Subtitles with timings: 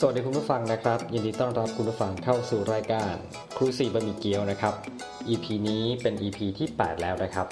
[0.00, 3.14] สวัสดีคุณผู้ฟังนะครับ ยินดีต้อนรับคุณผู้ฟังเข้าสู่รายการ
[3.56, 4.74] ครูสี่บะหมี่เกี๊ยวนะครับ
[5.28, 7.46] EP นี้เป็น EP ที่ 8 แล้วนะครับ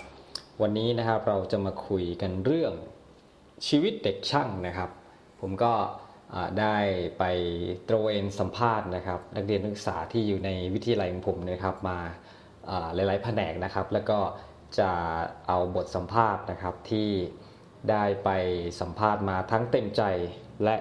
[0.62, 2.72] วันนี้นะครับเราจะมาคุยกันเรื่อง
[3.68, 4.90] ชีวิตเด็กช่างนะครับ
[5.40, 5.72] ผมก็
[6.60, 6.76] ได้
[7.18, 7.24] ไป
[7.88, 11.98] ตระเวนสัมภาษณ์นะครับ นักเรียนนักศึกษาที่อยู่ในวิทยาลัยของผมนะครับมา
[12.94, 14.18] หลาย ๆ แผนกนะครับ แล้วก็
[14.78, 14.90] จะ
[15.46, 17.08] เอาบทสัมภาษณ์นะครับที่
[17.90, 18.30] ได้ไป
[18.80, 20.02] สัมภาษณ์มาทั้งเต็มใจ
[20.64, 20.76] และ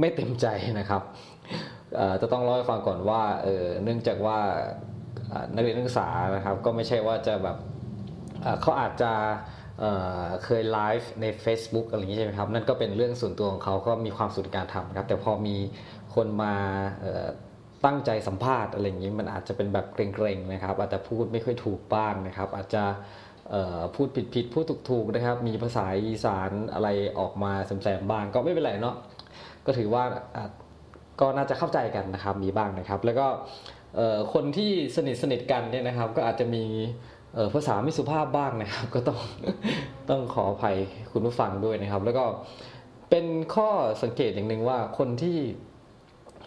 [0.00, 0.46] ไม่เต็มใจ
[0.78, 1.02] นะครับ
[2.20, 3.22] จะต้องเล่าให้ฟังก่อนว่า
[3.82, 4.38] เนื่องจากว่า
[5.54, 7.56] นักเรียนนักศึกษานะครับ ก็ไม่ใช่ว่าจะแบบ
[8.60, 9.12] เขาอาจจะ
[10.44, 15.56] เคยไลฟ์ใน Facebook อะไรอย่างนี้ใช่ไหมครับ นั่นก็เป็นเรื่องส่วนตัวของเขาก็มีความสุขในการทำครับ แต่พอมี
[16.14, 16.54] คนมา
[17.84, 22.84] ตั้งใจสัมภาษณ์อะไรอย่างนี้มันอาจจะเป็นแบบเกรงๆนะครับ อาจจะพูดไม่ค่อยถูกบ้างนะครับ อาจจะ
[23.94, 28.96] พูดผิดๆพูดถูกๆนะครับ มีภาษาอีสานอะไรออกมาแซมๆบ้างก็ไม่เป็นไรเนาะ
[29.68, 30.04] ก็ถือว่า
[31.20, 33.26] ก็น่าจะเข้าใจกันนะครับมีบ้างนะครับ แล้วก็
[34.34, 36.64] คนที่สนิทสนิทกันเนี่ยนะครับ ก็อาจจะมี
[37.54, 39.20] ภาษาไม่สุภาพบ้างนะครับ ก็ต้อง
[40.10, 40.76] ต้องขออภัย
[41.12, 42.24] คุณผู้ฟังด้วยนะครับ แล้วก็
[43.10, 43.68] เป็นข้อ
[44.02, 45.38] สังเกตอย่างหนึ่งว่าคนที่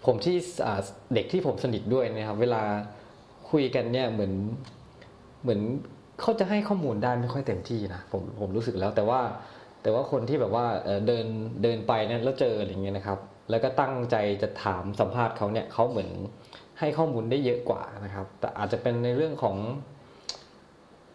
[0.06, 0.38] ผมที่
[1.14, 2.64] เด็กที่ผมสนิทด้วยนะครับ เวลา
[3.52, 4.34] คุยกันเนี่ยเหมือน
[5.42, 5.62] เหมือน
[6.22, 9.22] เขาจะให้ข้อมูลได้ไม่ค่อยเต็มที่นะผมผมรู้สึกแล้วแต่ว่า
[9.82, 10.66] แต่ว่าคนที่แบบว่า
[11.08, 11.26] เดิน
[11.64, 16.10] เดินไปเนี่ยแล้วเจออะไรเงี้ยนะครับ แล้วก็ตั้งใจจะถามสัมภาษณ์เขาเนี่ยเขาเหมือน
[16.80, 19.58] ให้ข้อมูลได้เยอะกว่านะครับ แต่อาจจะเป็นในเรื่องของ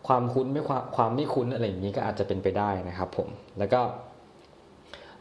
[0.09, 3.29] ความคุ้นไม่ความความไม่คุ้นอะไรอย่างนี้ก็อาจจะเป็นไปได้นะครับ ผม
[3.59, 3.81] แล้วก็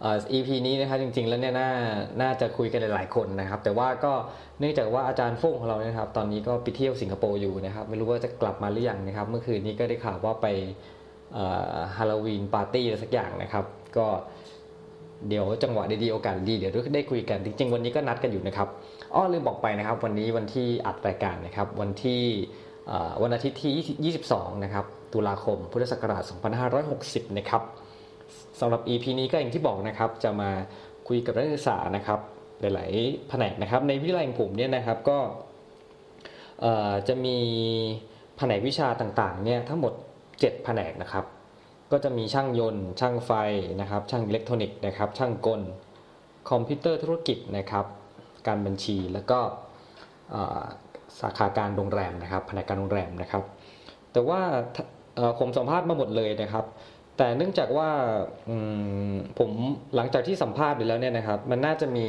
[0.04, 1.70] อี EP นี้นะครับจริงๆ แล้วเนี่ยน่า
[2.22, 4.14] น่าจะคุยกันหลายๆคนนะครับ แต่ว่าก็
[4.60, 10.48] เนื่องจากว่าอาจารย์ฟุ่งของเราเนี่ยครับ ตอนนี้ก็ไปเที่ยวสิงคโปร์อยู่นะครับ ไม่รู้ว่าจะกลับมาหรือยังนะครับ เมื่อคืนนี้ก็ได้ข่าวว่าไป
[11.98, 13.66] ฮาโลวีนปาร์ตี้อะไรสักอย่างนะครับ
[13.98, 14.08] ก็
[15.30, 18.68] เดี๋ยวจังหวะดีๆโอกาสดีเดี๋ยวได้คุยกันจริงๆวันนี้ก็นัดกันอยู่นะครับ
[19.16, 22.22] อ้อลืมบอกไปนะครับ วันนี้วันที่อัดรายการนะครับ วันที่
[23.22, 26.24] วันอาทิตย์ที่ 22 นะครับ ตุลาคม พุทธศักราช
[26.80, 27.64] 2560 นะครับ
[28.60, 30.50] สำหรับ EP นี้ก็อย่างที่บอกนะครับ จะมา
[31.08, 32.20] คุยกับนักศึกษานะครับ
[32.62, 35.18] หลายๆแผนกนะครับ ในวิทยาลัยของผมเนี่ยนะครับก็
[37.08, 37.38] จะมี
[38.38, 39.94] แผนกวิชาต่างๆเนี่ยทั้งหมด
[40.40, 41.26] 7 แผนกนะครับ
[41.92, 43.32] ก็จะมีช่างยนต์ ช่างไฟ
[43.82, 45.62] นะครับ ช่างอิเล็กทรอนิกส์นะครับ ช่างกล
[46.50, 47.86] คอมพิวเตอร์ธุรกิจนะครับ
[48.48, 49.40] การบัญชีแล้วก็
[51.20, 53.44] สาขาการโรงแรมนะครับ แผนกการโรงแรมนะครับ
[54.12, 54.42] แต่ว่า
[55.40, 56.66] ผมสัมภาษณ์มาหมดเลยนะครับ
[57.18, 57.90] แต่เนื่องจากว่า
[59.40, 59.50] ผม
[59.96, 62.06] หลังจากที่สัมภาษณ์ไปแล้วเนี่ยนะครับ มันน่าจะมี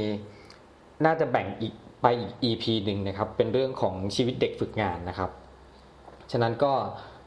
[1.04, 5.30] น่าจะแบ่งอีกไปอีก EP หนึ่งนะครับ เป็นเรื่องของชีวิตเด็กฝึกงานนะครับ
[6.32, 6.72] ฉะนั้นก็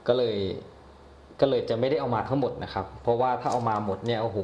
[0.08, 0.38] ก็เลย
[1.40, 4.38] ก็เลยจะไม่ได้เอามาทั้งหมดนะครับ เพราะว่าถ้าเอามาหมดเนี่ยโอ้โห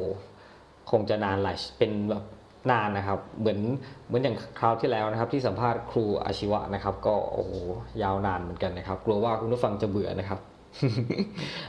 [0.92, 2.24] คงจะนานหลายเป็นแบบ
[2.72, 3.60] นานนะครับ เหมือน
[4.08, 7.54] เหมือนอย่างคราวที่แล้วนะครับ ที่สัมภาษณ์ครูอาชีวะนะครับ ก็โอ้โห
[8.02, 10.40] ยาวนานเหมือนกันนะครับ กลัวว่าคุณผู้ฟังจะเบื่อนะครับ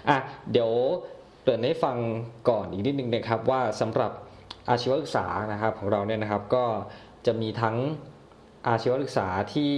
[0.08, 0.16] อะ
[0.52, 0.70] เดี๋ยว
[1.44, 1.96] เปิดให้ฟัง
[2.48, 4.12] ก่อนอีกนิดนึงนะครับ ว่าสำหรับ
[4.70, 6.64] อาชีวศึกษานะครับของเราเนี่ยนะครับ ก็
[7.26, 7.76] จะมีทั้ง
[8.68, 9.72] อาชีวศึกษาที่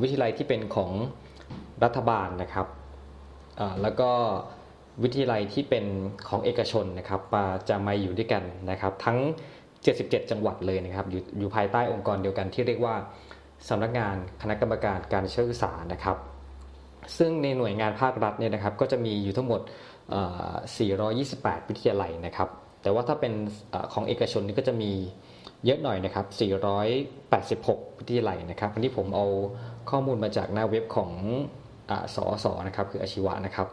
[0.00, 0.90] วิทยาลัยที่เป็นของ
[1.84, 2.66] รัฐบาลนะครับ
[3.82, 4.10] แล้วก็
[5.02, 5.84] วิทยาลัยที่เป็น
[6.28, 7.20] ของเอกชนนะครับ
[7.68, 9.18] จะมาอยู่ด้วยกันนะครับทั้ง
[9.74, 12.94] 77 จังหวัดเลยนะครับอยู่อยู่ภายใต้องค์กรเดียวกันที่เรียกว่า
[13.68, 16.16] สำนักงานคณะกรรมการการศึกษานะครับ
[17.18, 19.60] ซึ่งในหน่วยงานภาครัฐเนี่ยนะครับก็จะมีอยู่ทั้งหมด
[20.90, 22.48] 428 วิทยาลัยนะครับ
[22.82, 23.32] แต่ว่าถ้าเป็น
[23.92, 24.90] ของเอกชนนี่ก็จะมี
[25.64, 26.26] เยอะหน่อยนะครับ
[27.12, 29.26] 486 วิทยาลัยนะครับอันนี้ผมเอา
[29.90, 31.10] ข้อมูลมาจากหน้าเว็บของ
[32.14, 33.68] สอสอนะครับคืออาชีวะนะครับ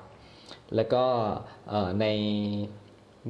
[0.75, 1.03] แล้วก็
[2.01, 2.05] ใน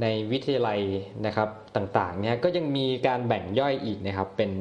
[0.02, 0.80] ในวิทยาลัย
[1.26, 4.52] นะครับต่างๆเนี่ยก็ยังมีการแบ่งย่อยอีกนะครับเป็น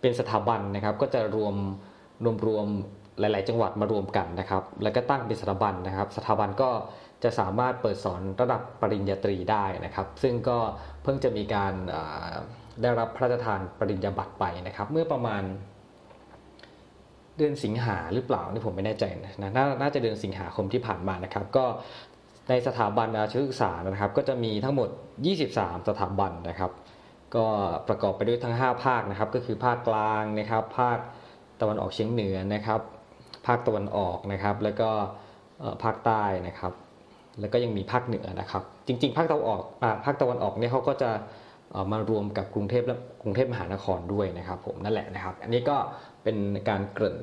[0.00, 1.54] เป็นสถาบันนะครับก็จะรวม
[2.24, 2.66] รวมรวม
[3.18, 6.70] หลาย ๆ จังหวัดมารวมกันนะครับ แล้วก็ตั้งเป็นสถาบันนะครับ สถาบันก็
[7.24, 10.58] จะสามารถเปิดสอนระดับปริญญาตรีได้นะครับ ซึ่งก็
[11.02, 11.72] เพิ่งจะมีการ
[12.82, 15.42] ได้รับพระราชทานปริญญาบัตรไปนะครับ เมื่อประมาณ
[17.38, 21.64] เดือนสิงหาหรือเปล่านี่ผมไม่แน่ใจนะนน่าจะเดือนสิงหาคมที่ผ่านมานะครับ ก็
[22.48, 24.88] ในสถาบันอาชีวศึกษานะครับ ก็จะมีทั้งหมด
[25.38, 26.70] 23 สถาบันนะครับ
[27.36, 27.46] ก็
[27.88, 30.98] ประกอบไปด้วยทั้ง 5 ภาคนะครับ ก็คือภาคกลางนะครับ ภาค
[31.60, 32.80] ตะวันออกเฉียงเหนือนะครับ
[33.46, 34.90] ภาคตะวันออกนะครับ แล้วก็
[35.84, 36.72] ภาคใต้นะครับ
[37.40, 39.62] แล้วก็ยังมีภาคเหนือนะครับ จริง ๆ ภาคตะวันออก
[40.04, 41.10] ภาคตะวันออกเนี่ยเขาก็จะ
[41.92, 45.76] มารวมกับกรุงเทพและกรุงเทพมหานครด้วยนะครับ ผมนั่นแหละนะครับ อันนี้ก็
[46.24, 46.36] เป็น
[46.68, 47.16] การเกริ่น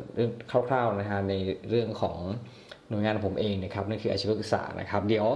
[0.68, 1.34] คร่าวๆนะฮะใน
[1.70, 2.18] เรื่องของ
[2.90, 5.28] หน่วยงานผมเองนะครับนั่นคืออาชีวศึกษานะครับ เดี๋ยว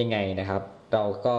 [0.00, 0.62] ยังไงนะครับ
[0.92, 1.36] เราก็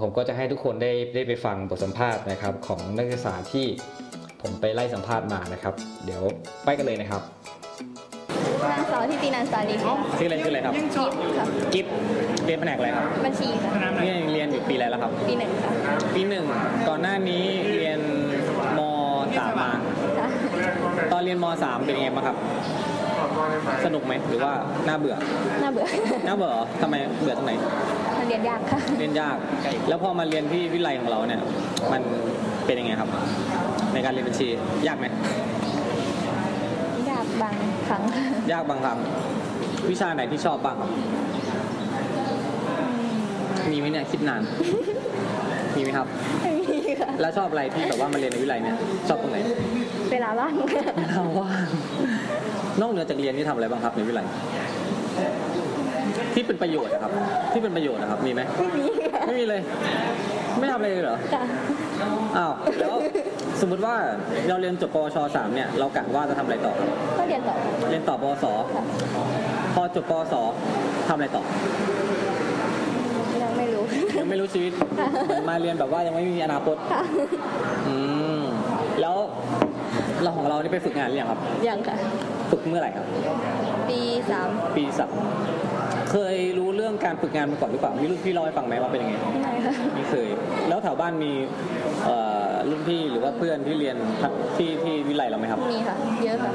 [0.00, 3.66] ผมก็จะให้ทุกคนได้ได้ไปฟังบทสัมภาษณ์นะครับ ของนักศึกษาที่
[4.42, 6.22] ผมไปไล่สัมภาษณ์มานะครับ เดี๋ยว
[6.64, 7.22] ไปกันเลยนะครับ
[9.10, 10.74] ทิตินันสาลีค่ะชื่อเล่นชื่ออะไรครับ
[11.38, 11.86] ค่ะกิฟ
[12.44, 15.72] เรียนแผนกอะไรครับบัญชีค่ะนี่เรียนอยู่ปีอะไรแล้วครับ ปีหนึ่งค่ะ
[16.14, 16.44] ปีหนึ่ง
[16.88, 17.44] ก่อนหน้านี้
[17.76, 18.00] เรียน
[18.78, 18.80] ม
[19.38, 19.70] สามมา
[20.18, 20.28] ค่ะ
[21.12, 22.36] ตอนเรียนมสามเป็นยังไงบ้างครับ
[23.84, 24.52] สนุกไหมหรือว่า
[24.88, 25.16] น่าเบื่อ
[25.62, 25.86] น่าเบื่อ
[26.26, 27.52] น่าเบื่อเหรอทำไมเบื่อตรงไหน
[28.18, 29.36] มันเรียนยากค่ะเรียนยาก
[29.88, 31.40] แล้วพอมาเรียนที่วิไลของเราเนี่ย
[31.92, 32.02] มัน
[32.66, 33.10] เป็นยังไงครับ
[33.94, 34.48] ในการเรียนบัญชี
[34.86, 35.47] ยากไหมยากบาง
[37.88, 38.98] ครั้งค่ะยากบางครั้ง
[39.90, 40.90] วิชาไหนที่ชอบบ้างครับ
[43.70, 44.42] มีไหมเนี่ยคิดนาน
[45.76, 46.06] มีไหมครับ
[46.42, 48.76] ไม่มีค่ะ แล้วชอบอะไรที่แบบว่ามาเรียนในวิไลเนี่ย
[49.08, 49.38] ชอบตรงไหน
[50.12, 51.68] เวลาว่างค่ะเวลาว่าง
[52.80, 54.20] นอกเหนือจากเรียนนี่ทำอะไรบ้างครับในวิไล
[56.34, 57.12] ที่เป็นประโยชน์นะครับ
[57.52, 59.60] ที่เป็นประโยชน์นะครับมีไหมไม่มีค่ะไม่มีเลย
[60.58, 61.42] ไม่ทำอะไรเลยเหรอค่ะ
[62.02, 62.47] อ้าวแล้ว
[63.60, 63.94] สมมุติว่า
[64.48, 66.88] เราเรียนจบปวชสามเนี่ยเรากะว่าจะทำอะไรต่อครับ
[67.18, 68.44] ก็เรียนต่อค่ะเรียนต่อปวส
[68.74, 68.82] ค่ะ
[69.74, 70.34] พอจบปวส
[71.08, 71.42] ทำอะไรต่อ
[73.42, 73.84] ยังไม่รู้
[74.18, 77.02] ยังไม่รู้ชีวิตเหมือนมาเรียนแบบว่ายังไม่มีอนาคตค่ะ
[77.88, 77.96] อื
[78.40, 78.42] ม
[79.00, 79.16] แล้ว
[80.22, 81.96] เราของเรานี่ไปฝึกงานหรือยังครับ ยังค่ะ
[82.50, 83.06] ฝึกเมื่อไหร่ครับ
[83.90, 84.00] ปี
[84.30, 85.10] สามปีสาม
[86.10, 90.28] เคยรู้เรื่องการฝึกงานมาก่อนหรือเปล่ามีรุ่นพี่เล่าให้ฟังไหมว่าเป็นยังไง ไม่ค่ะ ไม่เคย
[90.68, 91.32] แล้วแถวบ้านมี
[92.04, 92.27] เอ่อ
[92.70, 93.96] รุ่นพี่หรือว่าเพื่อนที่เรียน
[94.56, 96.52] ที่ที่วิไลเราไหมครับ มีค่ะ เยอะค่ะ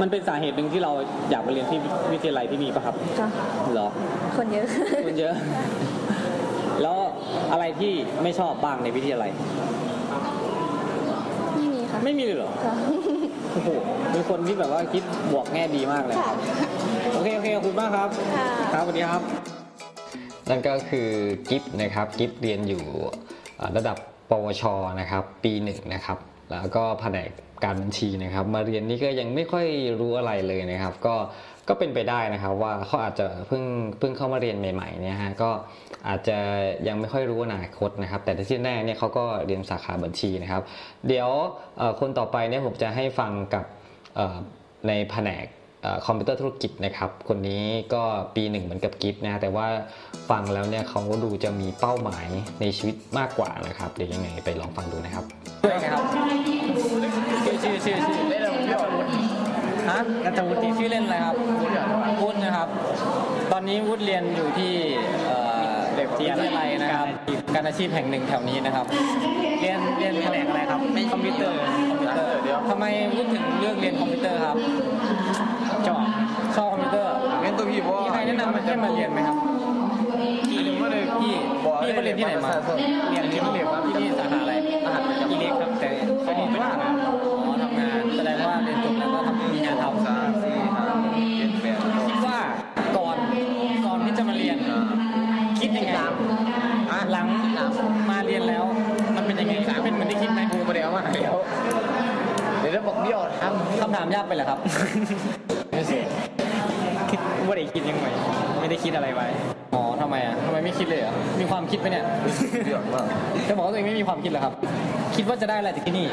[0.00, 0.92] มันเป็นสาเหตุหนึ่งที่เรา
[1.30, 1.78] อยากมาเรียนที่
[2.12, 3.28] วิทยาลัยที่นี่ปะครับค่ะ
[3.72, 3.88] เหรอ
[4.36, 4.66] คนเยอะ
[5.06, 5.34] คนเยอะ
[6.82, 6.96] แล้ว
[7.52, 9.30] อะไรที่ไม่ชอบบ้างในวิทยาลัย
[11.54, 12.74] ไม่มีค่ะ ไม่มีเลยเหรอค่ะ
[13.52, 13.68] โอ้โห
[14.10, 15.02] เป็นคนที่แบบว่าคิด
[15.32, 16.32] บวกแง่ดีมากเลยค่ะ
[17.14, 19.22] โอเค โอเค ขอบคุณมากครับค่ะครับสวัสดีครับ
[20.50, 21.08] นั่นก็คือ
[21.48, 22.82] กิฟนะครับ กิฟเรียนอยู่
[23.60, 24.11] อ่าระดับป
[24.44, 24.62] วช
[25.00, 26.18] นะครับปีหนึ่งนะครับ
[26.50, 27.30] แล้วก็แผนก
[27.64, 29.66] การบัญชีนะครับ มาเรียนนี่ก็ยังไม่ค่อย
[30.00, 31.14] รู้อะไรเลยนะครับ ก็
[31.68, 33.62] ก็เป็นไปได้นะครับว่าเขาอาจจะเพิ่ง
[33.98, 35.50] เพิ่งเข้ามาเรียนใหม่ๆเนี่ยฮะก็
[36.08, 36.38] อาจจะ
[36.88, 40.62] ยังไม่ค่อยรู้อนาคตนะครับ แต่ที่แน่เนี่ยเขาก็เรียนสาขาบัญชีนะครับ
[41.08, 41.28] เดี๋ยว
[42.00, 43.64] คนต่อไปเนี่ยผมจะให้ฟังกับ
[44.88, 45.44] ในแผนก
[46.06, 47.64] คอมพิวเตอร์ธุรกิจนะครับ คนนี้
[47.94, 48.02] ก็
[48.36, 49.66] ปีหนึ่งเหมือนกับกิฟต์นะแต่ว่า
[50.30, 52.26] ฟังแล้วเนี่ยเขาดูจะมีเป้าหมาย
[52.60, 55.24] ในชีวิตมากกว่านะครับ เดี๋ยวยังไงไปลองฟังดูนะครับ
[55.62, 56.02] ชื่ออะไรครับ
[57.44, 58.58] ชื่อชื่อชื่อชื่อเล่นอะไร
[59.88, 61.34] ฮะนัทวุฒิชื่อเล่นอะไรครับ
[62.22, 62.68] วุฒินะครับ
[63.52, 64.72] ตอนนี้วุฒิเรียนอยู่ที่
[65.24, 65.36] เอ่
[65.72, 67.06] อวิทยาลัยนะครับ
[67.54, 68.86] การอาชีพแห่งหนึ่งแถวนี้นะครับ
[69.60, 70.80] เรียนเรียนแผนกอะไรครับ
[71.12, 74.56] คอมพิวเตอร์คอมพิวเตอร์เดี๋ยวทำไมวุฒิถึงเลือกเรียนคอมพิวเตอร์ครับ
[75.86, 76.00] ชอบ
[76.56, 79.36] ชอบคอมพิวเตอร์เรียนตัวพี่เพราะมีใครแนะนำให้มาเรียนไหมครับ
[80.50, 80.60] พี่
[81.20, 81.32] พี่
[81.82, 82.52] พี่เขาเรียนที่ไหนมา
[83.10, 84.52] เรียนที่นี่เลยครับที่นี่สาขาอะไร
[84.84, 85.90] รหัสประจำอีเล็กครับแต่
[86.22, 86.94] เขาบอกไม่ทำงาน
[87.24, 90.86] อ๋อทำงานแสดงว่าเรียนจบแล้วก็ทำมีงานทำสามสี่ห้า
[91.36, 91.76] เจ็ดแปด
[92.08, 92.38] คิดว่า
[92.96, 93.16] ก่อน
[93.86, 94.58] ก่อนที่จะมาเรียน
[95.60, 97.26] คิดยังไงอะหลัง
[98.10, 98.64] มาเรียนแล้ว
[99.16, 99.52] มันเป็นยังไง
[99.84, 101.34] เป็นเหมือนที่คิดไหมกูไม่ได้เอามาแล้ว
[102.60, 103.44] เดี๋ยวจะบอกเบี้ยวท
[103.80, 105.51] คำถามยากไปเหรอครับำไม่สิคิดว่า
[107.62, 108.06] ได้คิดยังไง
[108.60, 109.26] ไม่ได้คิดอะไรไว้
[109.74, 112.04] อ๋อทำไมอะทำไมไม่คิดเลยอะมีความคิดไหมเนี่ย
[112.64, 113.06] เบี้ยวมาก
[113.48, 114.52] จะบอกว่าตัวเองไม่มีความคิดเหรอครับ
[115.16, 116.06] คิดว่าจะได้อะไรจากที่นี่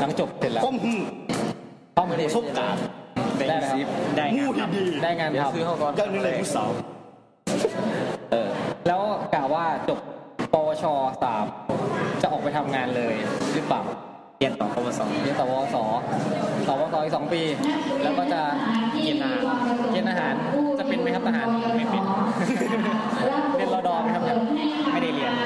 [0.00, 0.92] หลังจบเสร็จแล้วก้มหู
[1.98, 2.82] ต้องประสบการณ์
[3.48, 3.78] ได้ไหมครับ
[4.16, 6.68] ได้งานทำได้งานเดี๋ยวทำซื้อเขาก่อนเจ้านี่เลยผู้สาว
[8.32, 8.48] เออ
[8.86, 9.00] แล้ว
[9.34, 9.98] กล่าวว่าจบ
[10.52, 10.84] ปวช
[11.22, 11.44] สาม
[12.22, 13.14] จะออกไปทำงานเลย
[13.54, 13.82] หรือเปล่า
[14.38, 15.76] เรียนต่อปวสเรียนสวส
[16.66, 17.42] สวสอีกสองปี
[18.02, 18.40] แล้วก็จะ
[18.92, 19.58] เกณฑ์ทหาร
[19.92, 20.34] เกณฑ์ทหาร
[20.71, 21.46] จะ เป็นไหมครับทหาร
[21.76, 22.02] ไม่เป็น
[23.56, 24.36] เรียนรอดอไหมครับเนี่ย
[24.92, 25.40] ไม่ได้เรียน แ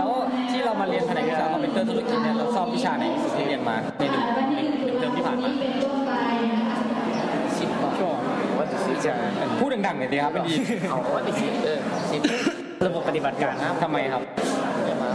[0.00, 0.10] ล้ว
[0.50, 5.50] ที่เรามาเรียนแผนกวิชาคอมพิวเตอร์ธุรกิจเนี่ยเราชอบวิชาไหนที่สุดที่เรียนมาในหนึ่งหนึ่งหนึ่งเทอมที่ผ่านมา
[7.58, 8.16] สิบช่วง
[8.58, 9.14] วันที่สิบจะ
[9.60, 10.54] พูดดังๆหน่อยดีครับเป็นดี
[10.90, 11.78] เอาวันที่สิบเออ
[12.10, 12.20] สิบ
[12.86, 14.22] ระบบปฏิบัติการนะครับทำไมครับ
[14.84, 15.10] เดี๋ยวมา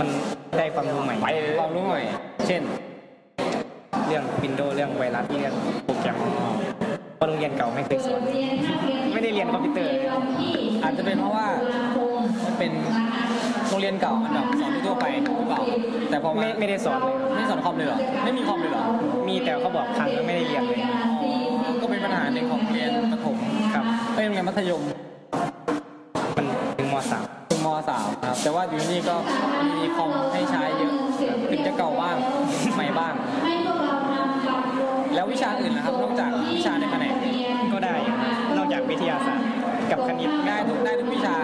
[0.00, 0.08] มัน
[0.56, 1.14] ได้ความรู้ใหม่
[1.60, 2.00] ความรู้ใหม่
[2.46, 2.62] เช่น
[4.06, 5.54] เรื่อง Windows เรื่องไวรัสเรื่อง
[5.84, 6.16] โปรแกรม
[7.18, 8.20] เพราะโรงเรียนเก่าไม่เคยสอน
[9.12, 9.92] ไม่ได้เรียนคอมพิวเตอร์
[10.84, 11.46] อาจจะเป็นเพราะว่า
[12.44, 12.72] มันเป็น
[13.68, 15.62] โรงเรียนเก่าอันดับสอนทั่วๆไปหรือเปล่า
[16.10, 18.84] แต่พอมาไม่ไม่ได้สอนเลยไม่สอนคอมเลยเหรอไม่มีคอมเลยเหรอ
[19.28, 20.80] มีแต่เขาบอกพังแล้วไม่ได้เรียนเลย
[21.80, 23.36] ก็เป็นปัญหาหนึ่งของเรียนประถม
[23.74, 23.84] ครับ
[24.14, 24.82] เอ้ยโรงเรียนมัธยม
[26.36, 26.46] มัน
[26.78, 29.16] ถึงมสามถึงมสามนะครับแต่ว่าอยู่ที่นี่ก็
[29.76, 30.92] มีคอมให้ใช้เยอะ
[31.50, 32.16] ถึงจะเก่าบ้าง
[32.74, 33.14] ใหม่บ้าง
[35.18, 37.14] แล้ววิชาอื่นนะครับ นอกจากวิชาในแผนก
[37.72, 39.46] ก็ได้อยู่นะนอกจากวิทยาศาสตร์
[39.90, 41.34] กับคณิต ได้ทุกได้ทุกวิชา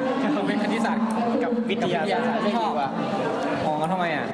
[0.46, 1.04] เป็นคณิตศาสตร์
[1.42, 2.90] กับวิทยาศาสตร์ไม่ชอบอะ
[3.64, 4.26] อ๋อทำไมอะ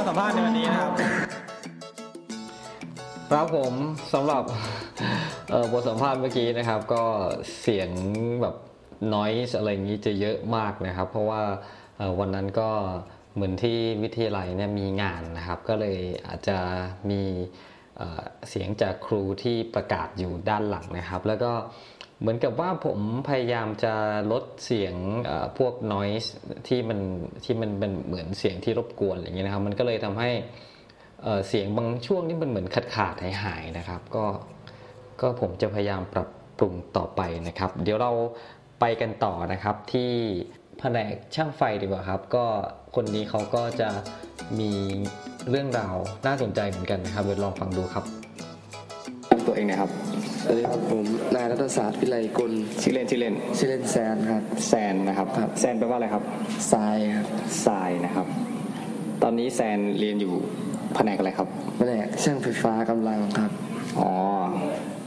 [0.00, 0.92] รับสัมภาษณ์ในวันนี้นะครับ
[3.30, 3.74] ครับผม
[4.14, 4.44] สำหรับ
[5.72, 7.04] บทสัมภาษณ์เมื่อกี้นะครับ ก็
[7.60, 7.90] เสียง
[8.42, 8.56] แบบ
[9.14, 11.42] น้อยอะไรอย่างนี้จะเยอะมากนะครับ เพราะว่า
[12.18, 12.70] วันนั้นก็
[13.34, 16.58] เหมือนที่วิทยาลัยเนี่ยมีงานนะครับ ก็เลยอาจจะ
[17.10, 17.22] มี
[18.48, 21.52] เสียงจากครูที่ประกาศอยู่ด้านหลังนะครับ แล้วก็
[22.20, 22.98] เหมือนกับว่าผม
[23.28, 23.94] พยายามจะ
[24.32, 24.94] ลดเสียง
[25.58, 26.28] พวก noise
[26.68, 27.00] ที่มัน
[27.44, 30.30] ที่มันเป็นเหมือนเสียงที่รบกวนอย่างเงี้ยนะครับ มันก็เลยทำให้
[31.48, 34.24] เสียงบางช่วงนี่มันเหมือนขาดขาดหายหายๆนะครับ ก็
[35.20, 38.12] ก็ผมจะพยายามปรับปรุงต่อไปนะครับ เดี๋ยวเรา
[38.80, 40.12] ไปกันต่อนะครับที่
[40.78, 42.44] แผนกช่างไฟดีกว่าครับ ก็
[42.96, 43.90] คนนี้เขาก็จะ
[44.60, 44.72] มี
[45.50, 45.96] เรื่องราว
[46.26, 48.04] น่าสนใจเหมือนกันนะครับเดี๋ยวลองฟังดูครับ
[49.46, 49.90] ตัวเองนะครับ
[50.42, 51.04] สวัสดีครับผม
[51.34, 56.24] นายรัฐศาสตร์วิไลกุลชื่อเล่นชื่อเล่นชื่อเล่นแซนครับ แซนนะครับครับ แซนแปลว่าอะไรครับ
[56.72, 57.28] ทรายครับ
[57.66, 58.26] ทรายนะครับ
[59.22, 60.34] ตอนนี้แซนเรียนอยู่
[60.94, 63.52] แผนกอะไรครับแผนกช่างไฟฟ้ากำลังครับ
[64.00, 64.10] อ๋อ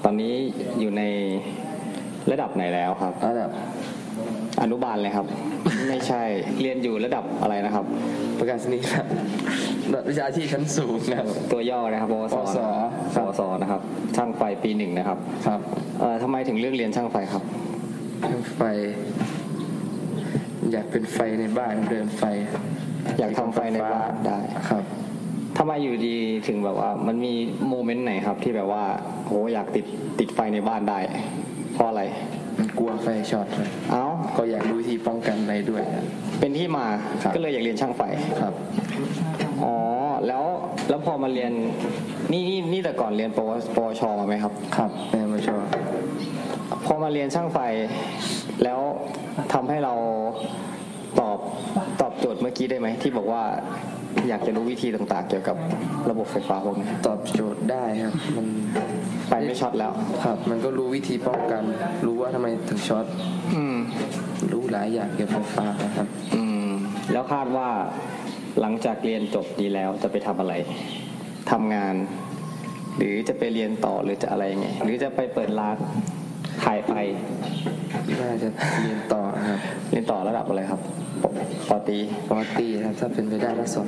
[0.04, 0.34] ตอนนี้
[0.80, 1.04] อยู่ใน
[2.32, 3.52] ระดับไหนแล้วครับระดับ
[4.64, 5.26] อนุบาลเลยครับ
[5.90, 6.24] ไม่ใช่
[6.62, 7.86] เรียนอยู่ระดับอะไรนะครับ
[8.40, 9.06] ประกาศนียครับ
[9.90, 12.60] ระดับวิชาที่ชั้นสูงครับ ตัวย่อนะครับปวสปวส
[13.16, 13.82] ปวสนะครับ
[14.16, 15.18] ช่างไฟปีหนึ่งนะครับ
[15.48, 15.60] ครับ
[16.00, 17.44] เอ่อทำไมถึงเลือกเรียนช่างไฟครับ
[18.30, 18.62] ช่างไฟ
[20.72, 22.24] อยากเป็นไฟในบ้านเดินไฟ
[23.20, 24.40] อยากทำไฟในบ้านได้
[24.70, 24.84] ครับ
[25.58, 26.16] ทำไมอยู่ดี
[26.48, 27.34] ถึงแบบว่า มันมี
[27.70, 28.84] โมเมนต์ไหนครับที่แบบว่า
[29.26, 29.86] โหอยากติด
[30.20, 31.00] ติดไฟในบ้านได้
[31.74, 32.02] เพราะอะไร
[32.58, 34.04] มันกลัวไฟช็อตครับเอ้า
[34.38, 36.06] ก็อยากรู้วิธีป้องกันไปด้วยครับ
[36.40, 36.86] เป็นที่มา
[37.24, 38.02] ครับ ก็เลยอยากเรียนช่างไฟ
[38.42, 38.54] ครับ
[39.64, 39.76] อ๋อ
[40.28, 40.44] แล้ว
[40.90, 41.52] แล้วพอมาเรียน
[42.32, 45.62] นี่นี่นี่แต่ก่อนเรียนปวปวชมาไหมครับ ครับแม่มาชอบ
[46.86, 47.60] พอมาเรียนช่างไฟ
[48.64, 48.80] แล้ว
[49.54, 49.94] ทำให้เรา
[51.20, 51.38] ตอบ
[52.02, 53.44] ตอบโจทย์เมื่อกี้ได้ไหมที่บอกว่า
[54.28, 55.58] อยากจะรู้วิธีต่างๆ เกี่ยวกับ
[56.10, 58.48] ระบบไฟฟ้าพวกนี้ตอบโจทย์ได้ครับ มัน
[59.28, 59.92] ไฟไม่ช็อตแล้ว
[60.24, 61.64] ครับ มันก็รู้วิธีป้องกัน
[62.06, 63.06] รู้ว่าทำไมถึงช็อต
[63.56, 63.78] อืม
[64.52, 66.70] รู้หลายอย่างเกี่ยวกับไฟฟ้านะครับ อืม
[67.12, 67.68] แล้วคาดว่า
[68.60, 70.54] หลังจากเรียนจบดีแล้วจะไปทำอะไร
[71.52, 71.96] ทำงาน
[72.98, 75.78] หรือจะไปเรียนต่อหรือจะอะไรยังไงหรือจะไปเปิดร้าน
[76.64, 76.92] ขายไฟ
[78.22, 78.50] น่าจะ
[78.82, 80.82] เรียนต่อครับ เรียนต่อระดับอะไรครับ
[81.22, 81.26] ป
[81.70, 81.98] ปอตรี
[82.30, 83.88] ปกติครับถ้าเป็นไปได้ก็สอบ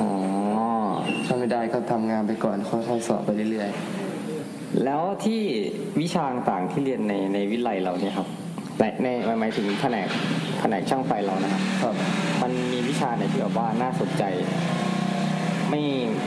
[0.00, 0.08] อ๋อ
[1.26, 3.70] ถ้าไม่ได้ก็ทำงานไปก่อนค่อยๆสอบไปเรื่อย
[4.84, 5.40] แล้วที่
[6.00, 8.28] วิชาต่างๆที่เรียนในในวิทยาลัยเราเนี่ยครับ
[8.78, 9.08] ในใน
[9.40, 10.08] หมายถึงแผนก
[10.60, 11.94] แผนกช่างไฟเรานะครับๆครับ
[12.42, 14.24] มันมีวิชาไหนที่แบบว่าน่าสนใจ
[15.70, 15.80] ไม่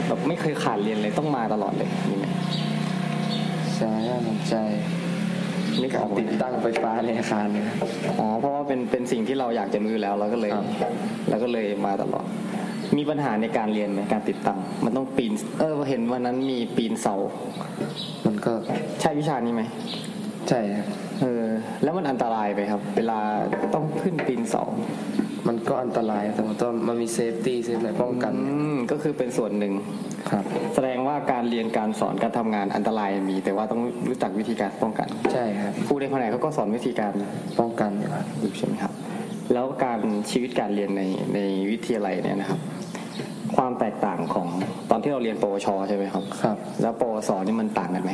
[0.07, 2.25] แบบไม่เคยขาดเรียนเลยต้องมาตลอดเลยมีไหม
[3.75, 4.55] ใช่น่าสนใจ
[5.81, 10.65] นึกอการอกไหมติดตั้งไฟฟ้าในอาคารเนี่ยครับอ๋อเพราะว่าเป็นเป็นสิ่งที่เราอยากจะรู้อยู่แล้วเราก็เลยครับ
[11.29, 12.25] เราก็เลยมาตลอด
[12.97, 17.15] มีปัญหาในการเรียนไหมการติดตั้ง มันต้องปีน เออเห็นวันนั้นมีปีนเสา
[18.25, 18.53] มันก็
[19.01, 19.61] ใช่วิชานี้ไหม
[20.49, 20.87] ใช่ครับ
[21.21, 21.43] เออ
[21.83, 23.19] แล้วมันอันตรายไปครับ เวลา
[23.73, 24.63] ต้องขึ้นปีนเสา
[25.48, 29.74] มันก็อันตรายแต่มันต้องมันมี safety safe อะไรป้องกันอืมก็คือเป็นส่วนหนึ่ง
[30.31, 30.43] ครับ
[30.75, 37.13] แสดงว่าการเรียนการสอนการทำงานอันตรายมี แต่ว่าต้องรู้จักวิธีการป้องกันใช่ครับ ครูในแผนกเขาก็สอนวิธีการ
[37.60, 38.93] ป้องกันอยู่ครับอยู่ใช่ไหมครับ
[39.53, 40.00] แล้วการ
[40.31, 41.03] ชีวิตการเรียนใน
[41.36, 41.39] ใน
[41.71, 42.60] วิทยาลัยเนี่ยนะครับ
[43.55, 44.48] ความแตกต่างของ
[44.89, 48.12] ตอนที่เราเรียนปวชใช่ไหมครับ ครับ แล้วปวสนี่มันต่างกันไหม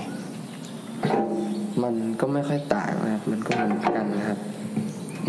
[1.84, 4.40] มันก็ไม่ค่อยต่างนะครับ มันก็เหมือนกันนะครับ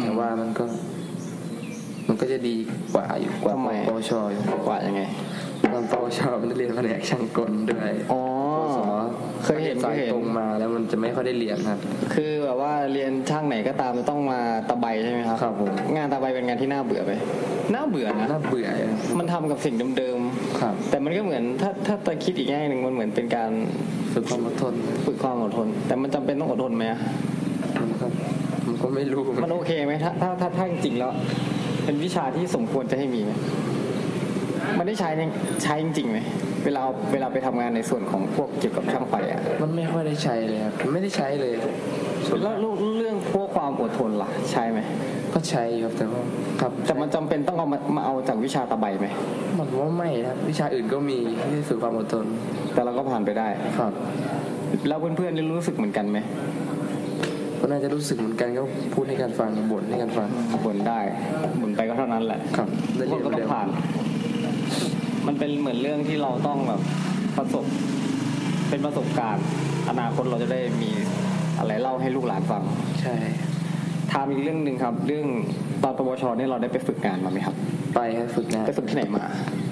[0.02, 0.97] แต่ว่ามันก็มัน
[2.20, 2.56] ก็จะดี
[2.94, 5.02] กว่าอยู่กว่าทำไม ปวชอยู่กว่ายังไง
[5.72, 8.22] ตอนปวชมันได้เรียนแผนกช่างกลด้วยอ๋อ
[8.58, 8.78] ปวส
[9.44, 11.80] เคยเห็นสายเคยเห็น ตรงมาแล้วมันจะไม่ค่อยได้เรียนครับ
[12.14, 17.12] คือแบบว่าเรียนช่างไหนก็ตามจะต้องมาตะไบใช่ไหมครับครับผม งานตะไบเป็นงานที่น่าเบื่อไหม
[17.74, 20.18] น่าเบื่อนะ น่าเบื่อครับมันทำกับสิ่งเดิม
[20.60, 23.50] ครับๆ แต่มันก็เหมือนถ้าถ้าตะคิดอีกแง่หนึ่งมันเหมือนเป็นการ
[24.12, 24.74] ฝึกความอดทน
[25.06, 27.00] ฝึกความอดทน แต่มันจำเป็นต้องอดทนไหมอะ
[27.80, 28.06] มันก็
[28.66, 31.12] มันก็ไม่รู้มันโอเคไหมถ้าถ้าถ้าถ้าจริงๆแล้ว
[31.88, 33.32] เป็นวิชาที่สมควรจะให้มีไหม
[34.78, 35.22] มันได้ใช้ใน
[35.62, 36.18] ใช้จริงๆไหม
[36.64, 41.52] เวลาเวลาไปทำงานในส่วนของพวกเกี่ยวกับช่างไฟอะมันไม่ค่อยได้ใช้เลยครับมันไม่ได้ใช้เลย
[42.26, 44.78] ส่วนแล้วเรื่องเรื่องพวกความอดทนล่ะ ใช่ไหม
[45.34, 46.22] ก็ใช้ครับแต่ว่า
[46.60, 49.06] ครับ แต่มันจำเป็นต้องเอามามาเอาจากวิชาตะไบไหม
[49.58, 51.18] มันว่าไม่นะครับวิชาอื่นก็มี
[51.50, 52.26] ที่ฝึกความอดทน
[52.74, 53.92] แต่เราก็ผ่านไปได้ครับ
[54.88, 56.18] แล้วเพื่อนๆนี่รู้สึกเหมือนกันไหม
[57.60, 58.62] ก็น่าจะรู้สึกเหมือนกันก็
[58.94, 60.28] พูดให้กันฟังบ่นให้กันฟัง
[60.64, 61.00] บ่นได้
[61.60, 63.66] บ่นไปก็เท่านั้นแหละ ครับได้พเรีวยกนก็ต้อเร็งวผ่าน
[65.26, 66.80] มันเป็นเหมือนเรื่องที่เราต้องแบบ
[67.36, 67.64] ประสบ
[68.68, 69.44] เป็นประสบการณ์
[69.88, 70.90] อนาคตเราจะได้มี
[71.58, 72.62] อะไรเล่าให้ลูกหลานฟัง
[73.02, 73.16] ใช่
[74.12, 75.26] ถามอีกเรื่องหนึ่งครับ เรื่อง
[75.82, 77.56] ตอนปวชเนี่ยเราได้ไปฝึกงานมาไหมครับ
[77.94, 79.24] ไปครับฝึกงานไปฝึกที่ไหนมา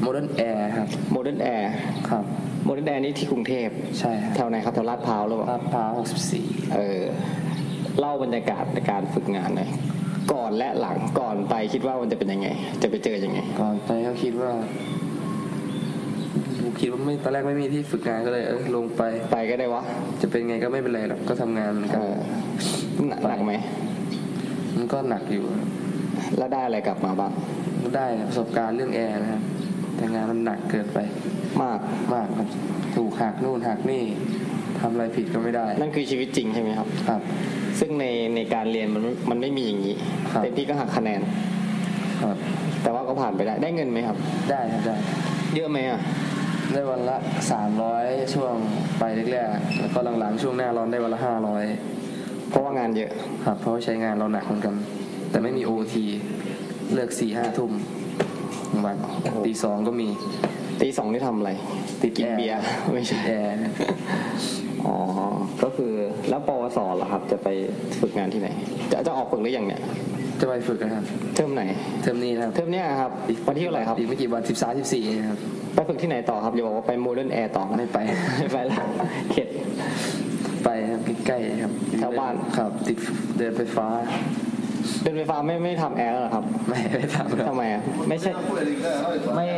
[0.03, 1.71] Modern Air ครับ Modern Air
[2.11, 2.25] ครับ
[2.65, 5.91] Modern Air นี่ที่กรุงเทพ ใช่ครับแถวไหนครับ แถวลาดพร้าวหรือเปล่า ลาดพร้าว
[6.35, 7.03] 64 เออ
[7.99, 9.71] เล่าบรรยากาศในการฝึกงานหน่อย
[10.33, 12.49] ก่อนและหลังก่อนไปคิดว่ามันจะเป็นยังไง
[12.83, 14.51] จะไปเจอยังไง ก่อนไปก็คิดว่า
[16.81, 19.83] คิดว่าไม่ตอนแรกไม่มีที่ฝึกงานก็เลยเออลงไป ไปก็ได้วะ
[20.21, 22.03] จะเป็นไงก็ไม่เป็นไรหรอกก็ทำงานเหมือนเอกัน
[22.99, 23.53] อหนักหนักไหม
[24.77, 25.45] มันก็หนักอยู่
[26.37, 27.33] แล้วได้อะไรกลับมาบ้าง
[27.83, 29.43] ก็ได้ประสบการณ์เรื่องแอร์นะครับ
[29.97, 30.99] แต่งานมันหนักเกินไป
[31.63, 31.81] มาก
[32.15, 32.49] มากครับ
[32.97, 34.03] ถูกหักนู่นหักนี่
[34.81, 37.21] ทำอะไรผิดก็ไม่ได้ นั่นคือชีวิตจริงใช่ไหมครับ ครับ
[37.81, 39.97] ซึ่งในในการเรียนมันมันไม่มีอย่างนี้
[40.33, 41.21] ครับ เต็มที่ก็หักคะแนน
[42.23, 42.37] ครับ
[42.83, 44.17] แต่ว่าก็ผ่านไปได้ได้เงินไหมครับ
[44.51, 44.97] ได้ครับได้
[45.55, 46.01] เยอะไหมอะ
[46.73, 47.17] ได้วันละ
[47.51, 48.05] สามร้อย
[48.35, 48.55] ช่วง
[48.99, 51.65] ไปแรกๆแล้วก็หลังๆช่วงหน้าร้อนได้วันละห้าร้อย
[52.51, 53.11] เพราะว่างานเยอะ
[53.47, 54.75] ครับ เพราะว่าใช้งานเราหนักเหมือนกัน
[55.31, 56.05] แต่ไม่มีโอที
[56.95, 57.73] เลิกสี่ห้าทุ่ม
[58.85, 58.97] วัน
[59.47, 60.09] ตีสองก็มี
[60.81, 61.51] ตีสองนี่ทำอะไร
[62.03, 62.61] ติดกินแอร์เบียร์
[62.95, 63.53] ไม่ใช่แอร์
[64.87, 64.97] อ๋อ
[65.63, 65.93] ก็คือ
[66.29, 67.49] แล้วปวสเหรอครับ จะไป
[68.01, 68.49] ฝึกงานที่ไหน
[68.91, 69.81] จะจะออกฝึกหรือยังเนี่ย
[70.41, 71.05] จะไปฝึกนะครับ
[71.35, 71.63] เทอมไหน
[72.03, 73.11] เทอมนี้นะครับ เทอมเนี้ยครับ
[73.47, 75.39] วันที่เท่าไหร่ครับอีกไม่กี่วันสิบสามสิบสี่ครับ
[75.75, 77.99] ไปฝึกที่ไหนต่อครับอย่าบอกว่าไป Modern Air ต่อนะไม่ไป
[78.39, 78.77] ไม่ไปแล้ว
[79.33, 79.49] เข็ด
[80.65, 82.99] ไปครับใกล้ๆครับแถวบ้าน ครับ ติด
[83.39, 83.87] เดินไฟฟ้า
[85.03, 88.31] เดินไฟฟ้าไม่ไม่ทำแอร์แล้วเหรอครับ ไม่ไม่ทำครับทำไมอะไม่ใช่
[89.37, 89.49] ไม่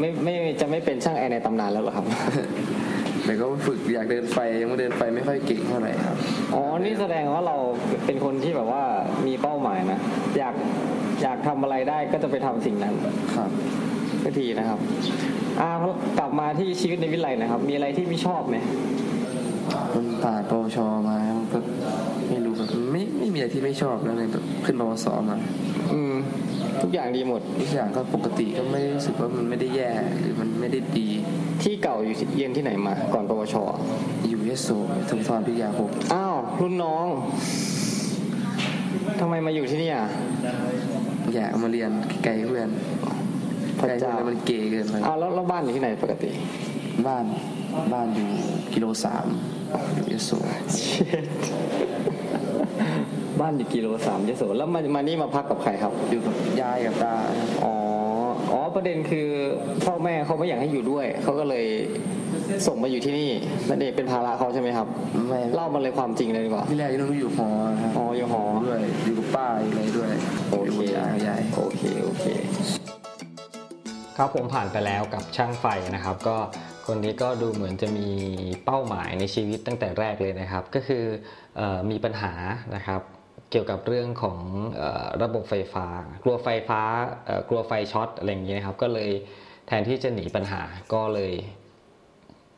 [0.00, 2.06] ไม่ไม่จะไม่เป็นช่างแอร์ในตำนานแล้วเหรอครับ
[3.24, 6.16] แต่ก็ฝึกอยากเดินไฟยังไม่เดินไฟไม่ค่อยเก่งเท่าไหร่ครับ
[6.54, 7.56] อ๋อนี่แสดงว่าเรา
[8.06, 8.82] เป็นคนที่แบบว่า
[9.26, 10.00] มีเป้าหมายนะ
[10.38, 10.54] อยาก
[11.22, 12.94] อยากทำอะไรได้ก็จะไปทำสิ่งนั้น
[13.36, 13.50] ครับ
[14.24, 14.78] ก็ดีนะครับ
[15.60, 15.70] อ่า
[16.18, 18.56] กลับมาที่ชีวิตในวิไลนะครับ มีอะไรที่ไม่ชอบไหม
[19.94, 25.38] มันผ่านปวชมามันก็ไม่รู้แบบไม่ไม่มีอะไรที่ไม่ชอบแล้วเลยแบบขึ้นปวสมา
[25.92, 26.14] อืม
[26.82, 31.08] ทุกอย่างดีหมด ทุกอย่างก็ปกติก็ไม่ได้รู้สึกว่ามันไม่ได้แย่หรือมันไม่ได้ดี
[31.62, 33.54] ที่เก่าอยู่เรียนที่ไหนมา ก่อนปวช
[34.28, 34.68] อยู่ยโส
[35.10, 37.06] สมทรพิทยาคมอ้าว รุ่นน้อง
[39.20, 40.06] ทำไมมาอยู่ที่นี่อะ
[41.34, 41.90] อยากเอามาเรียน
[42.24, 42.68] ไกลเพื่อน
[43.78, 46.30] พระไกลเพื่อนเจ้าแล้วมันเกย์เกินไปอ้าวแล้วแล้วบ้านอยู่ที่ไหนปกติ
[47.06, 47.24] บ้าน
[47.92, 48.30] บ้านอยู่
[48.74, 49.26] กิโลสาม
[49.94, 50.30] อยู่ยโส
[53.40, 57.14] บ้านอยู่กิโลสามยโสแล้วมามานี่มาพักกับใครครับ อยู่กับยายกับตา
[57.64, 57.74] อ๋อ
[58.52, 59.28] อ๋อประเด็นคือ
[59.84, 61.66] พ่อแม่เขาไม่อยากให้อยู่ด้วยเขาก็เลย
[62.66, 63.30] ส่งมาอยู่ที่นี่
[63.68, 64.86] นั่นเองเป็นภาระเขาใช่ไหมครับ
[65.28, 67.48] ไม่เล่ามาเลยความจริงเลยดีกว่าที่แรกยังต้องอยู่หอ
[67.82, 70.10] ครับอ๋ออยู่หอด้วยอยู่กับป้าอยู่อะไรด้วย
[70.50, 72.24] โออยู่เคกับยายกับยายโอเคโอเค
[74.16, 76.36] ครับผมผ่านไปแล้วกับช่างไฟนะครับ ก็
[76.86, 78.08] คนนี้ก็ดูเหมือนจะมี
[78.64, 81.04] เป้าหมายในชีวิตตั้งแต่แรกเลยนะครับ ก็คือ
[81.56, 82.32] เออมีปัญหา
[82.76, 84.38] นะครับเกี่ยวกับเรื่องของ
[84.80, 84.82] อ
[85.22, 85.86] ระบบไฟฟ้า
[86.24, 86.80] กลัวไฟฟ้า
[87.48, 89.10] กลัวไฟช็อตอะไรอย่างเงี้ยนะครับ ก็เลย
[89.66, 90.62] แทนที่จะหนีปัญหา
[90.94, 91.32] ก็เลย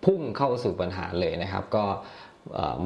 [0.05, 1.85] พุ่งเข้าสู่ปัญหาเลยนะครับ ก็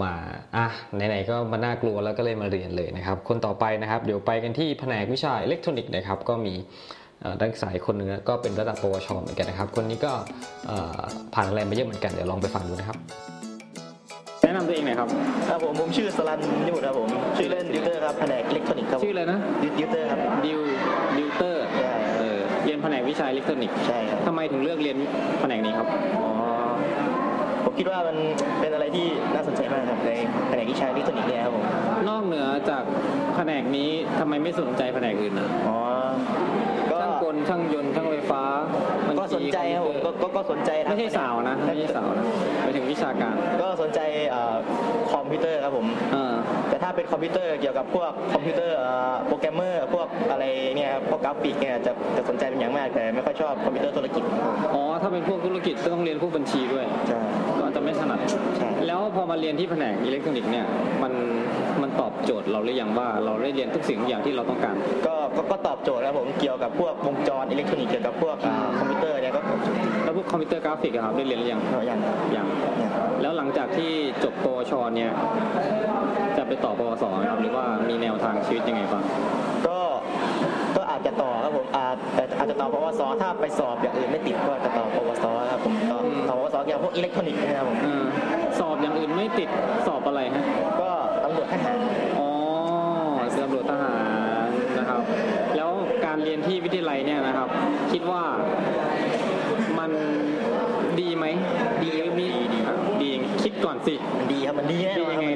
[0.03, 0.12] มา
[0.57, 0.66] อะ
[1.09, 6.55] ไหนๆก็มาน่ากลัวแล้วก็เลยมาเรียนเลยนะครับ คนต่อไปนะครับ เดี๋ยวไปกันที่แผนกวิชาอิเล็กทรอนิกส์นะครับ ก็มี
[7.40, 10.12] นักศึกษาคนนึงก็เป็นระดับปวชเหมือนกันนะครับ คนนี้ก็
[11.35, 12.98] ผ่านอะไรมาเยอะเหมือนกันเดี๋ยวลองไปฟังดูนะครับ
[14.72, 15.08] ตัวเองหน่อยครับ
[15.48, 20.58] ครับผมผมชื่อสลันนิมุตครับผม ชื่อเล่นดิวเตอร์ครับแผนกอิเล็กทรอนิกส์ครับชื่ออะไรนะดิวดิวเตอร์ครับ ดิว
[21.16, 24.96] ดิวเตอร์ใช่เออเรียนแผนกวิชาอิเล็กทรอนิกส์ใช่ครับ ทำไมถึงเลือกเรียน
[25.40, 25.87] แผนกนี้ครับ
[26.18, 26.30] อ๋อ
[27.64, 28.16] ผมคิดว่ามัน
[28.61, 30.11] เป็นอะไรที่น่าสนใจมากครับใน
[30.48, 31.64] แผนกวิชาอิเล็กทรอนิกส์เนี่ยครับผม
[32.08, 32.82] นอกเหนือจาก
[33.37, 35.90] แผนกนี้ทำไมไม่สนใจแผนกอื่นนะอ๋อก็
[36.32, 36.62] ช่างก
[37.33, 38.42] ลช่างยนต์ช่างไฟฟ้า
[39.07, 42.25] บัญชีก็สนใจครับผมก็ก็ก็สนใจนะไม่ใช่สาวนะไม่ใช่สาวนะ
[42.62, 44.57] ไปถึงวิชาการก็สนใจเอ่อ
[45.12, 46.35] คอมพิวเตอร์ครับผมเออ
[46.68, 50.45] แต่ถ้าเป็นคอมพิวเตอร์เกี่ยวกับพวกคอมพิวเตอร์เอ่อโปรแกรมเมอร์พวกอะไร
[50.77, 54.23] เนี่ยครับพวกกราฟิกเนี่ยจะจะสนใจเป็นอย่างมากแต่ไม่ค่อยชอบคอมพิวเตอร์ธุรกิจ
[54.62, 57.51] ครับผมอ๋อ ถ้าเป็นพวกธุรกิจก็ต้องเรียนพวกบัญชีด้วย ใช่ก็อาจจะ
[57.85, 58.18] ไม่ถนัด
[58.59, 60.66] ใช่แล้วพอมาเรียนที่แผนกอิเล็กทรอนิกส์เนี่ย
[61.03, 61.12] มัน
[61.83, 72.01] มันตอบโจทย์เราหรือยังว่าเราได้เรียนทุกสิ่งทุกอย่างที่เราต้องการ ก็ก็ก็ตอบโจทย์ครับผมเกี่ยวกับพวกวงจรอิเล็กทรอนิกส์เกี่ยวกับพวกอ่าคอมพิวเตอร์เนี่ยก็ตอบโจทย์แล้วพวกคอมพิวเตอร์กราฟิกอะครับได้เรียนหรือยังอย่าง
[72.37, 72.47] ยัง
[72.79, 72.90] เนี่ย
[73.23, 73.90] แล้วหลังจากที่
[74.25, 75.11] จบปวชเนี่ย
[76.37, 79.51] จะไปต่อปวสไหมครับหรือว่ามีแนวทางชีวิตยังไงบ้างก็ก็
[80.92, 88.02] อาจจะต่อครับผมอาจแต่อาจจะต่อปวสถ้าไปสอบอย่างอื่นไม่ติดก็จะต่อปวสครับผมต่อต่อปวสเกี่ยวกับพวกอิเล็กทรอนิกส์นะครับผมเออ
[88.59, 89.48] สอบอย่างอื่นไม่ติด
[89.87, 90.44] สอบอะไรฮะ
[90.81, 90.90] ก็
[91.24, 91.78] ตำรวจทหาร
[92.18, 92.31] อ๋อ
[93.44, 93.94] ตำรวจทหา
[94.46, 95.00] รนะครับ
[95.57, 95.70] แล้ว
[96.05, 97.48] การเรียนที่วิทยาลัยเนี่ยนะครับ
[97.92, 98.22] คิดว่า
[99.78, 99.90] มัน
[101.00, 101.26] ดีไหม
[101.83, 102.28] ดีหรือมี
[103.02, 103.11] ดี
[103.42, 105.32] คิดก่อนสิมันดีครับมันดีแน่ดีนอน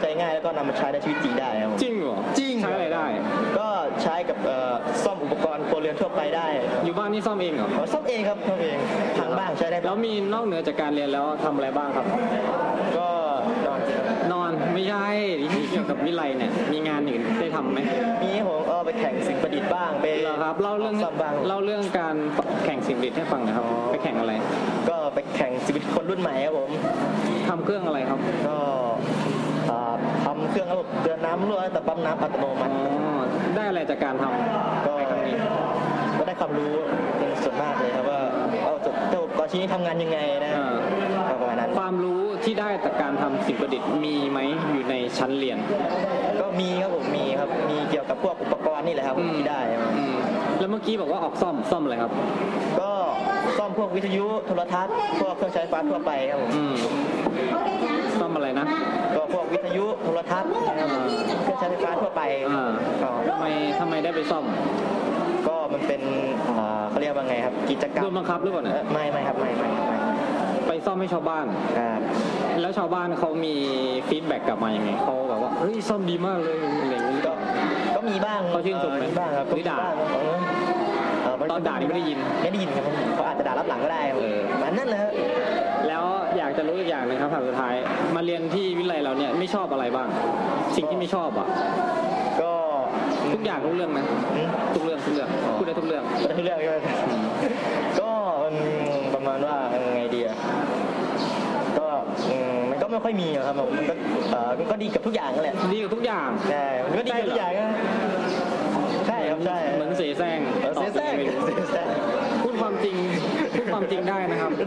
[0.00, 3.06] ใจง่ายแล้วก็นำมาใช้ในชีวิตจริงได้ครับผมจริงเหรอจริง ใช้อะไรได้
[3.58, 3.68] ก็
[4.02, 4.72] ใช้กับเอ่อ
[5.04, 6.46] ซ่อมอุปกรณ์ครัวเรือนทั่วไปได้
[6.84, 8.76] อยู่บ้านนี่ซ่อมเองเหรออ๋อซ่อมเองครับซ่อมเอง
[9.18, 12.06] ทางบ้างใช้ได้แล้วมีนอกเหนือจากการเรียนแล้วทำอะไรบ้างครับ
[12.98, 13.08] ก็
[13.66, 13.80] นอน
[14.32, 15.06] นอนไม่ใช่
[15.52, 17.78] ที่เกี่ยวกับวิไลเนี่ยมีงานอื่นได้ทำไหม
[18.22, 22.16] มีให้ผมเออไปแข่งสิ่งประดิษฐ์บ้างไปเหรอครับเล่าเรื่องซ่อมบ้างเล่าเรื่องการ
[22.64, 24.32] แข่งสิ่งประดิษฐ์ให้ฟังหนะครับ ไปแข่งอะไร
[24.88, 26.70] ก็ไปแข่งชีวิตคนรุ่นใหม่ครับผม
[27.48, 29.29] ทำเครื่องอะไรครับ ก็อ่า
[30.24, 32.72] ทำเครื่องระบบเตือนน้ำรั่วแต่ปั๊มน้ำอัตโนมัอ๋ติ
[33.50, 35.36] อได้อะไรจากการทำก็ในครั้งนี้
[36.18, 36.72] ก็ได้ความรู้
[37.18, 38.20] เป็นส่วนมากเลยครับว่า
[38.64, 40.74] เอาจบเจ้าก่อนชิ้นนี้ทำงานยังไงนะอ่า
[41.30, 44.38] ก็ประมาณนั้นความรู้ที่ได้จากการทำสิ่งประดิษฐ์มีไหม
[44.72, 45.58] อยู่ในชั้นเรียน
[46.40, 50.14] ก็มีครับผมมีครับมีเกี่ยวกับพวกอุปกรณ์นี่แหละครับผมที่ได้ครับอืม
[50.58, 52.12] แล้วเมื่อกี้บอกว่าออกซ่อมซ่อมอะไรครับ
[52.80, 52.99] ก็ซ่อ
[53.70, 56.74] มพวกวิทยุโทรทัศน์พวกเครื่องใช้ไฟฟ้าทั่วไปครับผมอืม
[58.20, 58.66] ซ่อมอะไรนะ
[59.16, 60.88] ก็พวกวิทยุโทรทัศน์นะครับ
[61.42, 63.46] เครื่องใช้ไฟฟ้าทั่วไปอ่าก็ทำไม
[63.80, 64.44] ทำไมได้ไปซ่อม
[65.48, 66.00] ก็มันเป็น
[66.58, 69.96] อ่าเขาเรียกว่าไงครับ กิจกรรมโดนบังคับหรือเปล่าเนี่ยเอ่อไม่ไม่ครับไม่ไม่ไม่
[70.66, 71.46] ไปซ่อมให้ชาวบ้าน
[71.78, 72.00] ครับ
[72.60, 73.54] แล้วชาวบ้านเขามี
[74.08, 77.32] ฟีดแบ็กกลับมายังไงเขาแบบว่าเฮ้ยซ่อมดีมากเลยอะไรอย่างนี้ก็
[77.96, 80.38] ก็มีบ้างเขาชื่นชมไหมมีบ้างครับหรือด่า ก็มีบ้งครับเอ่อ
[81.50, 85.12] ตอนด่านี่ไม่ได้ยิน ไม่ได้ยินครับเขาอาจจะด่ารับหลังก็ได้ครับเออ มันนั่นแหละครับ
[85.88, 86.04] แล้ว
[86.38, 87.74] อยากจะรู้อีกอย่างหนึงครับถามสุดท้าย
[88.14, 90.08] มาเรียนที่วิทยาลัยเราเนี่ยไม่ชอบอะไรบ้าง
[90.76, 91.48] สิ่งที่ไม่ชอบอะ
[92.42, 92.52] ก็
[93.32, 96.76] ทุกอย่างทุกเรื่องนะอืม ทุกเรื่องทุกเรื่องพูดได้ทุกเรื่องก็ทุกเรื่องใช่ไหม
[98.00, 98.10] ก็
[98.42, 98.54] มัน
[99.14, 100.36] ประมาณว่ายังไงดีอะ
[101.78, 101.86] ก็
[102.30, 103.94] อืมมันก็ไม่ค่อยมีอะครับผมมันก็
[104.30, 107.70] เอ่อมันก็ดีกับทุกอย่างนั่นแหละดีกับทุกอย่าง ใช่มันก็ดีกับทุกอย่างนะ
[109.44, 111.86] ใช่ครับใช่ เหมือนเสแสร้งเออเสียแซงตอบยังไงไม่รู้เสียแซง
[112.42, 112.96] พูดความจริง
[113.54, 114.62] พูดความจริงได้นะครับโด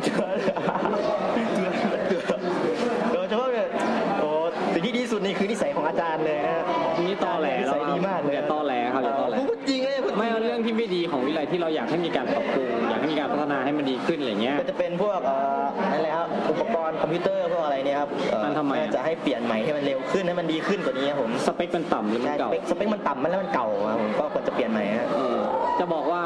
[11.51, 25.37] ทยาลัยที่เราอยากให้มีการปรับปรุงอยากให้มีการพัฒนาให้มันดีขึ้นอะไรเงี้ย ก็จะเป็นพวกเอ่ออะไรครับอุปกรณ์คอมพิวเตอร์พวกอะไรเนี่ยครับเอ่อมันทำไมอะน่าจะให้เปลี่ยนใหม่ให้มันเร็วขึ้นให้มันดีขึ้นกว่านี้ครับผมสเปคมันต่ำหรือมันใช่สเก่า เปคสเปคมันต่ำมันแล้วมันเก่าครับผมก็ควรจะเปลี่ยนใหม่ครับเออ
[25.79, 26.21] จะบอกว่า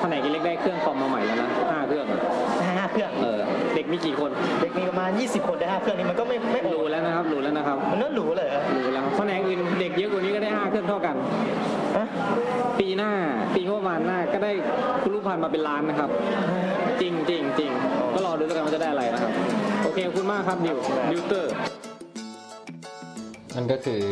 [0.00, 2.20] แผนกอิเล็กได้เครื่องคอมมาใหม่แล้วนะห้าเครื่องอะ
[2.78, 3.38] ห้าเครื่องเออ
[3.74, 4.30] เด็กมีกี่คน
[4.60, 11.85] เด็กมีประมาณ 20 คนได้ห้าเครื่องนี่มันก็ไม่ไม่โอ้รู้แล้วนะครับรู้แล้วนะครับมันน่าหรูเลยครับรู้แล้วแผนกอื่นเด็กเยอะกว่านี้ก็ได้ห้าเครื่องเท่ากันฮะ
[12.78, 13.12] ปีหน้า
[13.54, 14.52] ปีงบประมาณหน้าก็ได้
[15.02, 16.10] คุณลูกพันธ์มาเป็นล้านนะครับ
[17.00, 17.70] จริงจริงจริง
[18.14, 19.32] ก็รอดูแล้วกันว่าจะได้อะไรนะครับ
[19.82, 20.76] โอเคขอบคุณมากครับดิว
[21.10, 21.52] ดิวเตอร์
[23.54, 24.02] นั่นก็คือ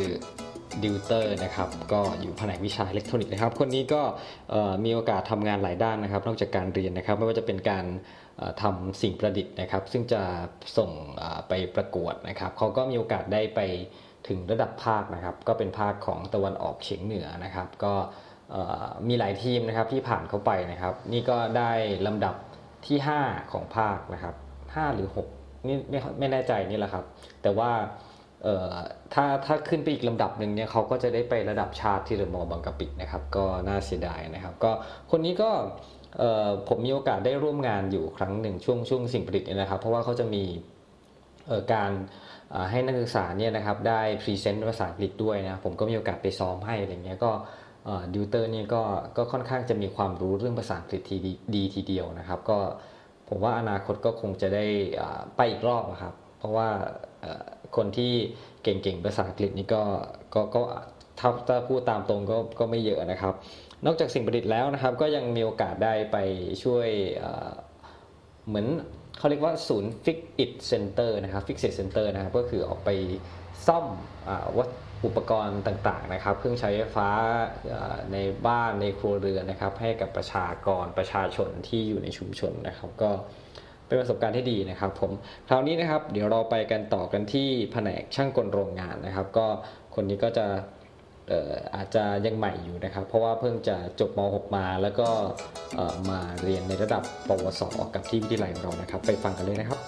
[0.82, 4.02] ดิวเตอร์นะครับก็อยู่แผนกวิชาอิเล็กทรอนิกส์นะครับ คนนี้ก็
[4.84, 7.84] มีโอกาสทำงานหลายด้านนะครับ นอกจากการเรียนนะครับ ไม่ว่าจะเป็นการ
[8.38, 10.22] เอ่อทำสิ่งประดิษฐ์นะครับ ซึ่งจะ
[10.76, 10.90] ส่ง
[11.48, 13.60] ไปประกวดนะครับเขาก็มีโอกาสได้ไป
[14.28, 17.94] ถึงระดับภาคนะครับ ก็เป็นภาคของตะวันออกเฉียงเหนือนะครับ ก็
[19.08, 21.70] มีหลายทีมนะครับที่ผ่านเข้าไปนะครับ นี่ก็ได้
[22.06, 22.34] ลำดับ
[22.86, 24.34] ที่ 5 ของภาคนะครับ
[24.64, 25.08] 5 หรือ
[25.38, 27.04] 6 นี่ไม่ไม่แน่ใจนี่แหละครับ
[27.42, 27.70] แต่ว่า
[29.14, 34.70] ถ้าถ้าขึ้นไปอีกลำดับหนึ่งเนี่ยเขาก็จะได้ไประดับชาติที่ The Mall บางกะปินะครับ ก็น่าเสียดายนะครับ ก็
[35.10, 35.50] คนนี้ก็
[36.68, 40.42] ผมมีโอกาสได้ร่วมงานอยู่ครั้งหนึ่งช่วงช่วงสิ่งประดิษฐ์นะครับ เพราะว่าเขาจะมี
[41.72, 41.92] การ
[42.54, 47.32] ออให้นักศึกษาเนี่ยนะครับได้ present ภาษาอังกฤษด้วยนะผมก็มีโอกาสไปซ้อมให้อะไรเงี้ยก็
[48.14, 48.82] ดิวเตอร์เนี่ยก็
[49.16, 51.16] ก็ค่อนข้างจะมีความรู้เรื่องภาษาอังกฤษที
[51.54, 52.58] ดีทีเดียวนะครับ ก็
[53.28, 54.64] ผมว่าอนาคตก็คงจะได้
[55.00, 56.68] อ่าไปอีกรอบอะครับ เพราะว่า
[57.76, 58.12] คนที่
[58.62, 59.82] เก่งๆภาษาอังกฤษนี่ก็
[60.34, 60.62] ก็ก็
[61.20, 63.34] ถ้าถ้าพูดตามตรงก็ก็ไม่เยอะนะครับ
[63.86, 66.16] นอกจากสิ่งประดิษฐ์แล้วนะครับ ก็ยังมีโอกาสได้ไป
[66.62, 66.88] ช่วย
[68.46, 68.66] เหมือน
[69.18, 72.90] เขาเรียกว่าศูนย์ Fix It Center นะครับ Fix It Center นะครับก็คือออกไป
[73.66, 73.86] ซ่อม
[74.28, 74.68] อวัต
[75.04, 77.08] อุปกรณ์ต่างๆนะครับ เครื่องใช้ไฟฟ้า
[78.12, 83.10] ในบ้านในครัวเรือนนะครับ ให้กับประชากรประชาชนที่อยู่ในชุมชนนะครับ ก็
[83.86, 85.10] เป็นประสบการณ์ที่ดีนะครับ ผม
[85.48, 89.46] คราวนี้นะครับ เดี๋ยวเราไปกันต่อกันที่แผนกช่างกลโรงงานนะครับ ก็
[89.94, 90.46] คนนี้ก็จะ
[91.32, 95.08] อ่ออาจจะยังใหม่อยู่นะครับ เพราะว่าเพิ่งจะจบม .6 มาแล้วก็
[95.76, 97.62] เอ่อมาเรียนในระดับปวส
[97.94, 99.78] กับที่วิทยาลัยของเรานะครับ ไปฟังกันเลยนะครับ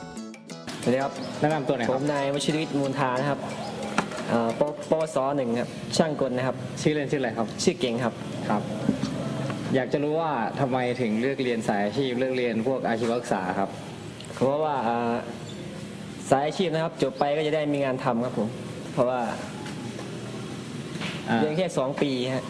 [0.82, 3.40] สวัสดีครับแนะนำตัวหน่อยผครับมนายวชิรวิทย์มูลทานะครับ
[4.28, 8.14] เอ่อปปวสหนึ่งครับ ช่างกลนะครับ ชื่อเล่นชื่ออะไรครับชื่อเก่งครับ
[8.50, 8.62] ครับ
[9.74, 13.70] อยากจะรู้ว่าทำไมถึงเลือกเรียนสายอาชีพเลือกเรียนพวกอาชีวศึกษาครับ
[14.34, 15.14] เพราะว่าเอ่อ
[16.30, 18.48] สายอาชีพนะครับ จบไปก็จะได้มีงานทำครับผม
[18.92, 19.34] เพราะว่าอ่า
[21.40, 22.44] เรียนแค่สองปีฮะ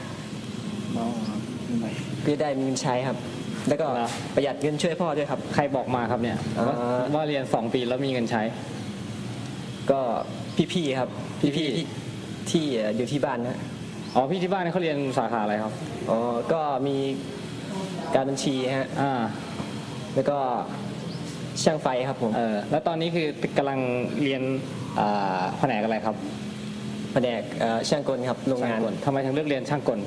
[2.25, 3.17] ก็จะได้มีเงินใช้ครับ
[3.69, 3.87] แล้วก็
[4.35, 6.77] ประหยัดเงินช่วยพ่อด้วยครับ ใครบอกมาครับเนี่ยเอ่อว่า
[7.15, 8.43] ว่าเรียน2ปีแล้วมีเงินใช้
[9.91, 10.01] ก็
[10.73, 11.11] พี่ๆครับ
[11.57, 11.87] พี่ๆที่
[12.51, 13.57] ที่เอ่ออยู่ที่บ้านนะ
[14.15, 15.73] อ๋อพี่ที่บ้านเขาเรียนสาขาอะไรครับ
[16.11, 16.19] อ๋อ
[16.53, 16.97] ก็มี
[18.15, 19.23] การบัญชีฮะอ่า
[20.15, 20.39] แล้วก็
[21.63, 23.79] ช่างไฟครับผมเออแล้วตอนนี้คือกำลัง
[24.23, 24.43] เรียน
[25.01, 26.17] อ่าแผนกอะไรครับ
[27.17, 30.01] แผนกเอ่อช่างกลครับโรงงานช่กลทำไมถึงเลือกเรียนช่างกล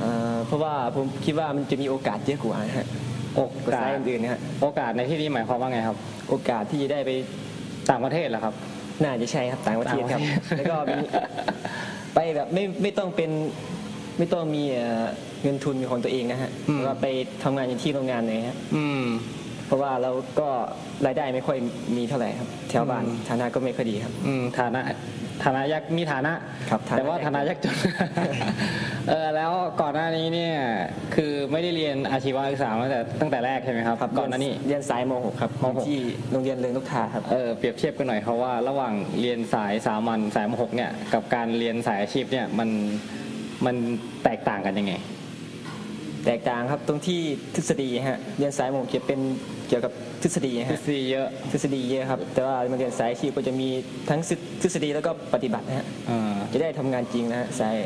[0.00, 2.86] เอ่อเพราะว่าผมคิดว่ามันจะมีโอกาสเยอะกว่าฮะ
[3.34, 5.96] โอกว่าาสาสยอื่นๆนะฮะโอกาสในที่นี้หมายความว่าไงครับ
[6.28, 7.10] โอกาสที่จะได้ไป
[7.90, 8.54] ต่างประเทศเหรอครับ
[9.02, 10.98] น่าจะใช่ครับต่างประเทศครับ ต่างประเทศ แล้วก็มี
[12.14, 13.30] ไปแบบไม่ไม่ต้องเป็น
[14.18, 15.04] ไม่ต้องมีเอ่อ
[15.42, 17.06] เงินทุนเป็นของตัวเองนะฮะแล้วก็ไป
[17.42, 19.04] ทำงานอยู่ที่โรงงานเลยฮะอืม
[19.66, 20.48] เพราะว่าเราก็
[21.06, 21.58] รายได้ไม่ค่อย
[21.96, 24.82] มีเท่าไหร่ครับแถวบ้านฐานะก็ไม่ค่อยดีครับ อืมฐานะ
[25.44, 26.32] ฐานะยักมีฐานะ
[26.70, 27.76] ครับฐานะแต่ว่าฐานะยักจน
[29.08, 30.54] เออแล้วก่อนหน้านี้เนี่ย
[31.14, 35.98] คือไม่ได้เรียนอาชีวศึกษามาตั้งแต่ตั้งแต่แรกใช่ไหมครับก่อนหน้านี้ เรียนสายม .6 ครับมหกที่
[36.32, 42.68] โรงเรียนเรืองนกทาครับ เออเปรียบเทียบกันหน่อยครับว่าระหว่างเรียนสายสามัญสายมหกเนี่ยกับการเรียนสายอาชีพเนี่ยมัน
[43.66, 43.76] มัน
[44.24, 44.94] แตกต่างกันยังไง
[46.26, 47.20] แตกต่างครับตรงที่
[47.54, 49.20] ทฤษฎีฮะเรียนสายม .6 จะเป็น
[49.68, 53.68] เกี่ยวกับทฤษฎีทฤฮะษฎีเยอะทฤษฎีเยอะครับ แต่ว่ามาเรียนสายอาชีพก็จะมี
[54.08, 54.20] ทั้ง
[54.62, 57.76] ทฤษฎีแล้วก็ปฏิบัตินะฮะอ่าจะได้ทำงานจริงนะฮะสาย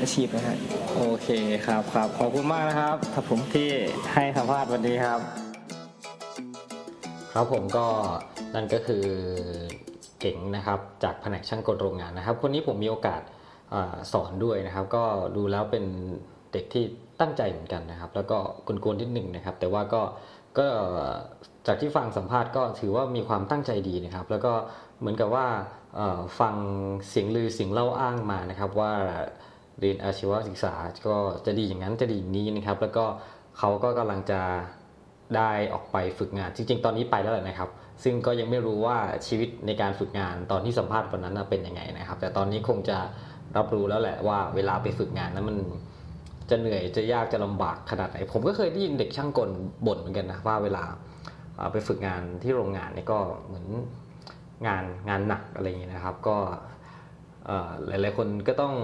[0.00, 0.56] อาชีพนะฮะ
[0.96, 1.28] โอเค
[1.66, 3.68] ครับครับขอบคุณมากนะครับครับผม ที่
[4.14, 5.20] ให้สัมภาษณ์วันนี้ครับ
[7.32, 7.86] ครับผมก็
[8.54, 9.04] นั่นก็คือ
[10.20, 13.22] เก่งนะครับจากแผนกช่างกลโรงงานนะครับ คนนี้ผมมีโอกาส
[13.74, 15.04] อาสอนด้วยนะครับ ก็
[15.36, 15.84] ดูแล้วเป็น
[16.52, 16.84] เด็กที่
[17.20, 20.02] ตั้งใจเหมือนกันนะครับ แล้วก็กลวนๆที่หนึ่งนะครับ แต่ว่าก็
[20.58, 20.66] ก็
[21.66, 24.52] จากที่ฟังสัมภาษณ์ก็ถือว่ามีความตั้งใจดีนะครับ แล้วก็
[25.00, 25.46] เหมือนกับว่า
[26.40, 26.54] ฟัง
[27.08, 28.92] เสียงลือเสียงเล่าอ้างมานะครับ ว่า
[29.80, 30.74] เรียนอาชีวศึกษา
[31.06, 33.04] ก็จะดีอย่างนั้นจะดีอย่างนี้นะครับ แล้วก็
[33.58, 34.40] เขาก็กำลังจะ
[35.36, 37.70] ได้ออกไปฝึกงาน จริง ๆ ตอนนี้ไปแล้วแหละนะครับ
[38.04, 42.98] ซึ่งก็ยังไม่รู้ว่าชีวิตในการฝึกงานตอนที่สัมภาษณ์วันนั้นเป็นยังไงนะครับ แต่ตอนนี้คงจะ
[43.56, 45.58] รับรู้แล้วแหละว่าเวลาไปฝึกงานนั้นมัน
[46.50, 49.48] จะเหนื่อยจะยากจะลำบากขนาดไหน ผมก็เคยได้ยินเด็กช่างกล
[49.86, 50.84] บ่นเหมือนกันนะว่าเวลา
[51.72, 53.66] ไปฝึกงานที่โรงงานนี่ก็เหมือน
[54.66, 56.36] งานงานหนักอะไรอย่างเงี้ยนะครับ ก็
[57.86, 58.74] หลายๆคนก็ต้อง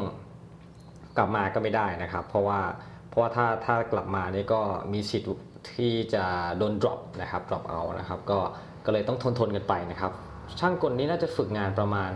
[1.16, 2.61] กลับมาก็ไม่ได้นะครับ เพราะว่า
[3.09, 4.61] เพราะว่าถ้าถ้ากลับมานี่ก็
[4.92, 6.25] มีสิทธิ์ที่จะ
[6.59, 8.38] โดน drop นะครับ drop เอานะครับ ก็
[8.85, 10.12] ก็เลยต้องทนทนกันไปนะครับ
[10.61, 12.11] ช่างกลนี้น่าจะฝึกงานประมาณ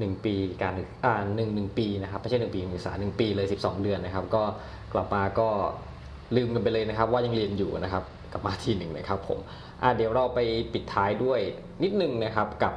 [0.00, 0.74] 1ปีการ
[1.04, 4.42] อ่าหนึ่งหนึ่งปีนะครับไม่ใช่หนึ่งปีการศึกษาหนึ่งปีเลย12เดือนนะครับ ก็
[4.92, 5.48] กลับมาก็
[6.36, 9.38] ลืมกันไปเลยนะครับ ว่ายังเรียนอยู่นะครับกลับมาทีหนึ่งนะครับผม
[9.82, 10.38] อ่าเดี๋ยวเราไป
[10.72, 11.40] ปิดท้ายด้วย
[11.82, 12.74] นิดนึงนะครับกับ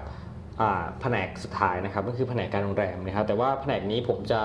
[0.62, 4.41] อ่าแผนกสุดท้ายนะครับก็คือแผนกการโรงแรมนะครับแต่ว่าแผนกนี้ผมจะ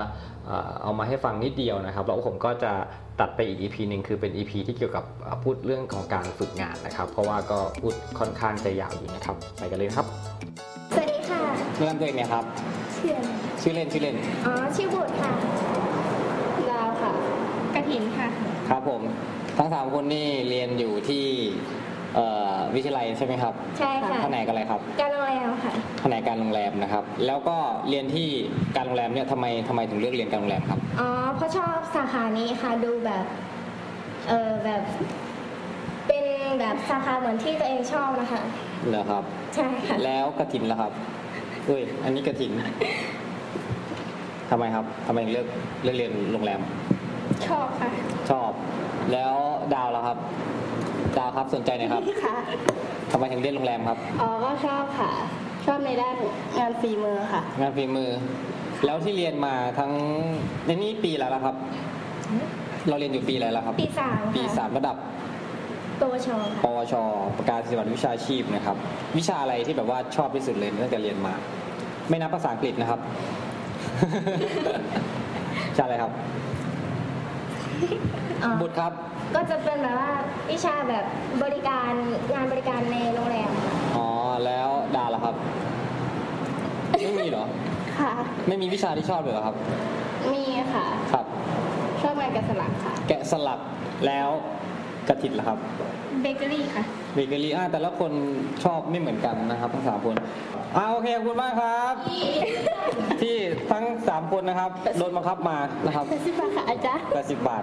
[0.82, 2.72] เอามาให้ฟังนิดเดียวนะครับแล้วผมก็จะ
[3.20, 5.04] ตัดไปอีก EP หนึ่งคือเป็น EP ที่เกี่ยวกับ
[5.44, 10.06] พูดเรื่องของการฝึกงานนะครับ เพราะว่าก็พูดค่อนข้างจะยาวอยู่นะครับ ไปกันเลยครับ
[11.30, 12.44] สวัสดีค่ะเริ่มตัวเองเนี่ยครับ
[12.96, 13.30] ชื่ออะไร
[13.62, 14.16] ชื่อเล่นชื่อเล่น
[14.46, 15.30] อ๋อชื่อบุตรค่ะ
[16.70, 17.12] ดาวค่ะ
[17.74, 18.28] กระถินค่ะ
[18.70, 19.00] ครับผม
[19.58, 21.24] ทั้งสามคนนี่เรียนอยู่ที่
[22.14, 27.56] เอ่อวิทยาลัยใช่ไหมครับใช่ค่ะแผนกอะไรครับ การโรงแรมค่ะแผนกการโรงแรมนะครับ แล้วก็
[27.88, 28.28] เรียนที่
[28.76, 33.24] การโรงแรมเนี่ยทำไมทำไมถึงเลือกเรียนการโรงแรมครับ อ๋อเพราะชอบสาขานี้ค่ะดูแบบ
[34.28, 34.82] เออแบบ
[36.06, 36.24] เป็น
[36.60, 38.42] แบบสาขาเหมือนที่ตัวเองชอบนะคะ
[38.88, 39.22] เหรอครับ
[39.54, 40.92] ใช่ค่ะ แล้วกระถินล่ะครับ
[41.66, 42.52] เฮ้ย อันนี้กระถิน
[44.50, 45.46] ทำไมครับทำไมถึงเลือก
[45.82, 46.60] เลือกเรียนโรงแรม
[47.46, 47.90] ชอบค่ะ
[48.30, 48.50] ชอบ
[49.12, 49.34] แล้ว
[49.74, 50.18] ดาวล่ะครับ
[51.18, 52.36] ดาวครับสนใจหน่อยครับค่ะ
[53.12, 55.10] ทำไมถึงเรียนโรงแรมครับ อ๋อ ก็ชอบค่ะ
[55.66, 56.16] ชอบในด้าน
[56.58, 58.10] งานฝีมือค่ะ งานฝีมือ
[58.84, 59.92] แล้วที่เรียนมาทั้ง
[60.66, 61.54] ในนี่ปีแล้วครับ
[62.88, 64.96] เราเรียนอยู่ปีอะไรแล้วครับ ปีสามค่ะปีสามระดับ
[66.00, 66.94] ปวชค่ะปวช
[67.38, 68.76] ประกาศศิลปวิชาชีพนะครับ
[69.16, 71.34] วิชาอะไรที่แบบว่าชอบที่สุดเลยตั้งแต่เรียนมา
[72.08, 73.00] ไม่นับภาษาอังกฤษนะครับ
[75.70, 76.12] วิชาอะไรครับ
[78.44, 78.92] อ่าบุตรครับ
[79.34, 80.10] ก็จะเป็นแบบว่า
[80.50, 81.04] วิชาแบบ
[81.42, 81.92] บริการ
[82.34, 83.50] งานบริการในโรงแรม
[83.96, 84.08] อ๋อ
[84.44, 85.34] แล้วดาล่ะครับ
[86.90, 87.44] ไม่มีเหรอ
[87.98, 88.12] ค่ะ
[88.48, 89.56] ไม่มีวิชาที่ชอบเลยเหรอครับ
[90.32, 91.24] มีค่ะ ครับ
[92.02, 93.60] ชอบงานแกะสลักค่ะ แกะสลัก
[94.06, 94.28] แล้ว
[95.10, 95.58] กระถินล่ะครับ
[96.22, 96.82] เบเกอรี่ค่ะ
[97.14, 98.12] เบเกอรี่อ่าแต่ละคน
[98.64, 100.14] ชอบไม่เหมือนกันนะครับทั้งสามคน
[100.76, 101.94] อ่าโอเคขอบคุณมากครับ
[103.22, 103.36] ที่
[103.72, 107.62] ทั้งสามคนนะครับโดนบังคับมานะครับแปดสิบบาทค่ะอาจารย์80บาท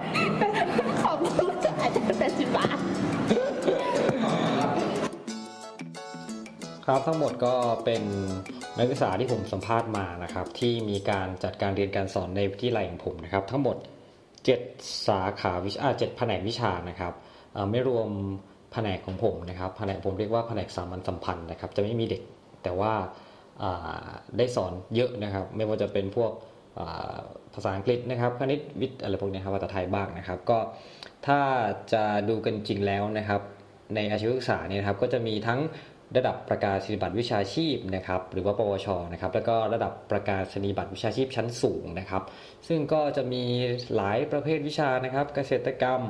[1.04, 2.76] ขอบคุณค่ะอาจารย์แปดสิบบาท
[6.86, 8.02] ครับทั้งหมดก็เป็น
[8.76, 13.76] นักศึกษาที่ผมสัมภาษณ์มานะครับ ที่มีการจัดการเรียนการสอนในวิทยาลัยของผมนะครับ ทั้งหมด
[14.42, 17.27] 7 สาขาวิชาเจ็ดแผนกวิชานะครับเอ่อ
[17.70, 18.08] ไม่รวม
[18.72, 22.22] แผนกของผมนะครับแผนกผมเรียกว่าแผนกสามัญสัมพันธ์นะครับ จะไม่มีเด็ก
[22.62, 22.92] แต่ว่า
[24.36, 26.32] ได้สอนเยอะนะครับ ไม่ว่าจะเป็นพวก
[27.54, 30.58] ภาษาอังกฤษนะครับคณิตวิทย์อะไรพวกนี้ครับภาษาไทยบ้างนะครับ ก็
[31.26, 31.40] ถ้า
[31.92, 33.40] จะดูกันจริงแล้วนะครับ
[33.94, 35.60] ในอาชีวศึกษาเนี่ยนะครับก็จะมีทั้ง
[36.16, 42.22] ระดับประกาศนียบัตรวิชาชีพนะครับหรือว่าปวชนะครับแล้วก็ระดับประกาศนียบัตรวิชาชีพชั้นสูงนะครับ
[42.68, 43.44] ซึ่งก็จะมี
[43.94, 46.02] หลายประเภทวิชานะครับ เกษตรกรรม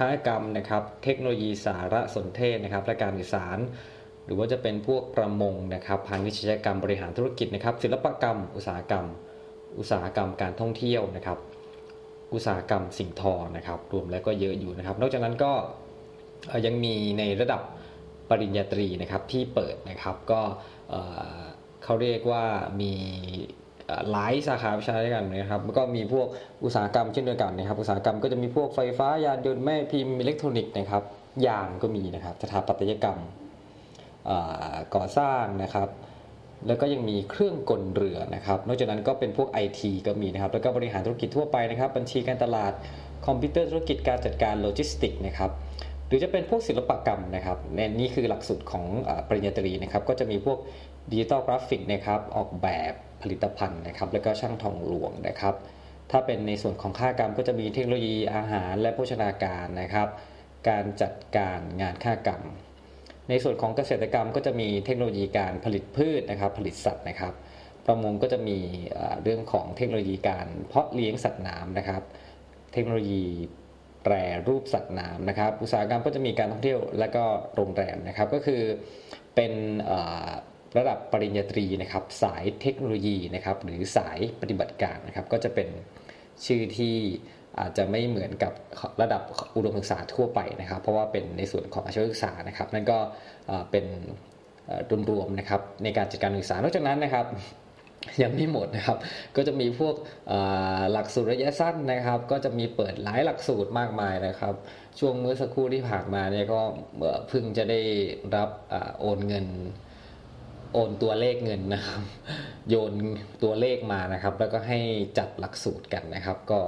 [0.00, 3.58] ค้ากรรมนะครับเทคโนโลยีสารสนเทศนะครับและการสื่อสาร
[4.24, 9.06] หรือว่าจะเป็นพวกประมงนะครับพาณิชยกรรมบริหารธุรกิจนะครับศิลปกรรม อุตสาหกรรม
[9.78, 11.38] อุตสาหกรรมการท่องเที่ยวนะครับ
[12.34, 15.52] อุตสาหกรรมสิ่งทอนะครับ รวมแล้วก็เยอะอยู่นะครับ นอกจากนั้นก็
[16.66, 17.60] ยังมีในระดับ
[18.30, 20.40] ปริญญาตรีนะครับที่เปิดนะครับก็
[21.84, 22.44] เขาเรียกว่า
[22.80, 22.92] มี
[24.10, 26.26] หลายสาขาวิชาด้วยกันนะครับแล้วก็มีพวก
[26.64, 31.02] อุตสาหกรรมเช่นเดียวกันนะครับ อุตสาหกรรมก็จะมีพวกไฟฟ้ายานยนต์แม่พิมพ์อิเล็กทรอนิกส์นะครับ
[31.46, 33.18] ยานก็มีนะครับสถาปัตยกรรม
[34.94, 35.88] ก่อสร้างนะครับ
[36.66, 42.72] แล้วก็ยังมีเครื่องกลเรือนะครับ นอกจากนั้นก็เป็นพวก IT ก็มีนะครับ แล้วก็บริหารธุรกิจทั่วไปนะครับ บัญชีการตลาด
[43.26, 45.50] คอมพิวเตอร์ธุรกิจการจัดการโลจิสติกส์นะครับ
[46.06, 50.58] หรือจะเป็นพวกศิลปกรรมนะครับในนี่คือหลักสูตรของอปริญญาตรีนะครับ ก็จะมีพวก
[51.10, 55.54] ดิจิตอลกราฟิกนะครับ ออกแบบ ผลิตภัณฑ์นะครับ แล้วก็ช่างทองหลวงนะครับ
[56.10, 60.08] ถ้าเป็นในส่วนของคหกรรมก็จะมีเทคโนโลยีอาหารและโภชนาการนะครับ
[60.68, 62.42] การจัดการงานคหกรรม
[63.28, 67.34] ในส่วนของเกษตรกรรมก็จะมีเทคโนโลยีการผลิตพืชนะครับ ผลิตสัตว์นะครับ
[67.86, 68.58] ประมงก็จะมี
[69.22, 72.02] เรื่องของเทคโนโลยีการเพาะเลี้ยงสัตว์น้ำนะครับ
[72.72, 73.24] เทคโนโลยี
[74.04, 74.14] แปร
[74.48, 78.62] รูปสัตว์น้ำนะครับ อุตสาหกรรมก็จะมีการท่องเที่ยวและก็โรงแรมนะครับ ก็คือ
[79.34, 79.52] เป็น
[80.78, 85.68] ระดับปริญญาตรีนะครับสายเทคโนโลยีนะครับหรือสายปฏิบัติการนะครับก็จะเป็น
[86.46, 86.96] ชื่อที่
[87.58, 88.52] อาจจะไม่เหมือนกับ
[89.02, 89.22] ระดับ
[89.56, 92.98] อุดมศึกษาทั่วไปนะครับ เพราะว่าเป็นในส่วนของอาชีวศึกษานะครับ นั่นก็
[93.70, 93.86] เป็น
[94.66, 97.26] เอ่อรวมๆนะครับในการจัดการศึกษานอกจากนั้นนะครับ
[98.22, 98.98] ยังไม่หมดนะครับ
[99.36, 99.94] ก็จะมีพวก
[100.92, 104.54] หลักสูตรระยะสั้นนะครับ ก็จะมีเปิดหลายหลักสูตรมากมายนะครับ
[104.98, 106.60] ช่วงเมื่อสักครู่ที่ผ่านมาเนี่ยก็
[107.28, 107.80] เพิ่งจะได้
[108.36, 109.46] รับอโอนเงิน
[110.72, 112.02] โอนตัวเลขเงินนะครับ
[112.68, 112.92] โยน
[113.42, 114.78] ตัวเลขมานะครับ แล้วก็ให้
[115.18, 116.60] จัดหลักสูตรกันนะครับ ก็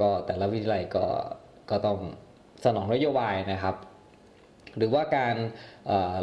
[0.00, 1.06] ก็แต่ละวิทยาลัยก็
[1.70, 1.98] ก็ต้อง
[2.64, 3.76] สนองนโยบายนะครับ
[4.76, 5.36] หรือว่าการ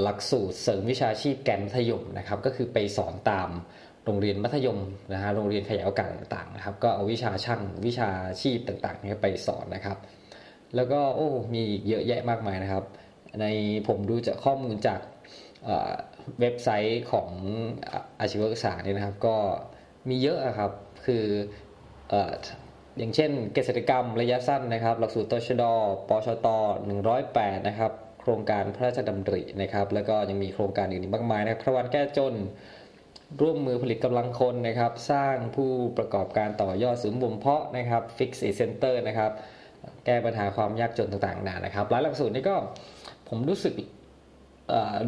[0.03, 3.49] หลักสูตรเสริมวิชาชีพแกนมัธยมนะครับ ก็คือไปสอนตาม
[4.05, 4.79] โรงเรียนมัธยม
[5.13, 8.09] นะฮะโรงเรียนขยายโอกาสต่างๆนะครับ ก็เอาวิชาช่างวิชา
[8.41, 9.97] ชีพต่างๆเนี่ยไปสอนนะครับ
[10.75, 12.85] แล้วก็โอ้มีอีกเยอะแยะมากมายนะครับ
[13.41, 13.45] ใน
[13.87, 14.99] ผมดูจากข้อมูลจาก
[16.41, 17.29] เว็บไซต์ของ
[18.19, 19.35] อาชีวศึกษาเนี่ยนะครับ ก็
[20.09, 20.71] มีเยอะอะครับ
[21.05, 21.25] คือ
[22.97, 25.63] อย่างเช่นเกษตรกรรมระยะสั้นนะครับ หลักสูตรตชด
[26.09, 26.47] ปชต
[27.07, 32.33] 108 นะครับ โครงการพระราชดำรินะครับ แล้วก็ยังมีโครงการอื่นอีกมากมายนะครับพระวันแก้จน
[33.41, 39.31] ร่วมมือผลิตกำลังคนนะครับ สร้างผู้ประกอบการต่อยอดศูนย์บ่มเพาะนะครับ Fix a Center นะครับ
[40.05, 42.55] แก้ปัญหาความยากจนต่างๆนานนะครับหลายหลักสูตรนี่ก็
[43.29, 43.73] ผมรู้สึก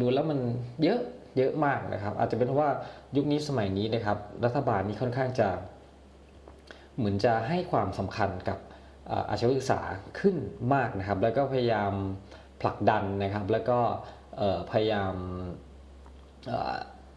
[0.00, 0.38] ดูแล้วมัน
[0.82, 1.00] เยอะ
[1.38, 2.70] เยอะมากนะครับ อาจจะเป็นเพราะว่า
[3.16, 5.48] ยุคนี้สมัยนี้นะครับ รัฐบาลนี่ค่อนข้างจะ
[6.96, 8.58] เหมือนจะให้ความสำคัญกับ
[9.30, 9.80] อาชีวศึกษา
[10.20, 10.36] ขึ้น
[10.74, 11.92] มากนะครับ แล้วก็พยายาม
[12.60, 13.78] ผลักดันนะครับ แล้วก็
[14.70, 15.14] พยายาม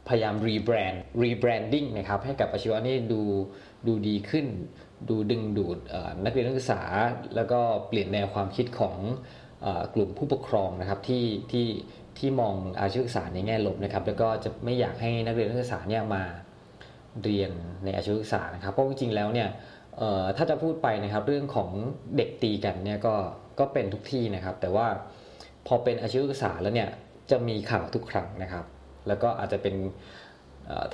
[0.08, 3.22] พยายาม rebrand rebranding นะครับให้กับอาชีวะนี่ดู
[3.88, 4.48] ดูดีขึ้น
[5.10, 5.78] ดูดึงดูด
[6.24, 6.82] นักเรียนนักศึกษา
[7.36, 8.98] แล้วก็เปลี่ยนแนวความคิดของ
[9.66, 11.68] อกลุ่มผู้ปกครองนะครับที่ที่
[12.20, 16.24] ที่มองอาชีวศึกษาในแง่ลบนะครับ แล้วก็จะไม่อยากให้นักเรียนนักศึกษาเนี่ยมา
[17.24, 17.52] เรียน
[17.86, 19.50] ในอาชีวศึกษานะครับ เพราะจริงๆแล้วเนี่ย
[20.38, 21.70] ถ้าจะพูดไปนะครับเรื่องของ
[22.18, 23.16] เด็กตีกันเนี่ยก็
[23.60, 24.88] ก็เป็นทุกที่นะครับ แต่ว่า
[25.68, 26.90] พอเป็นอาชีวศึกษาแล้วเนี่ย
[27.32, 28.66] จะมีข่าวทุกครั้งนะครับ
[29.08, 29.76] แล้วก็อาจจะเป็น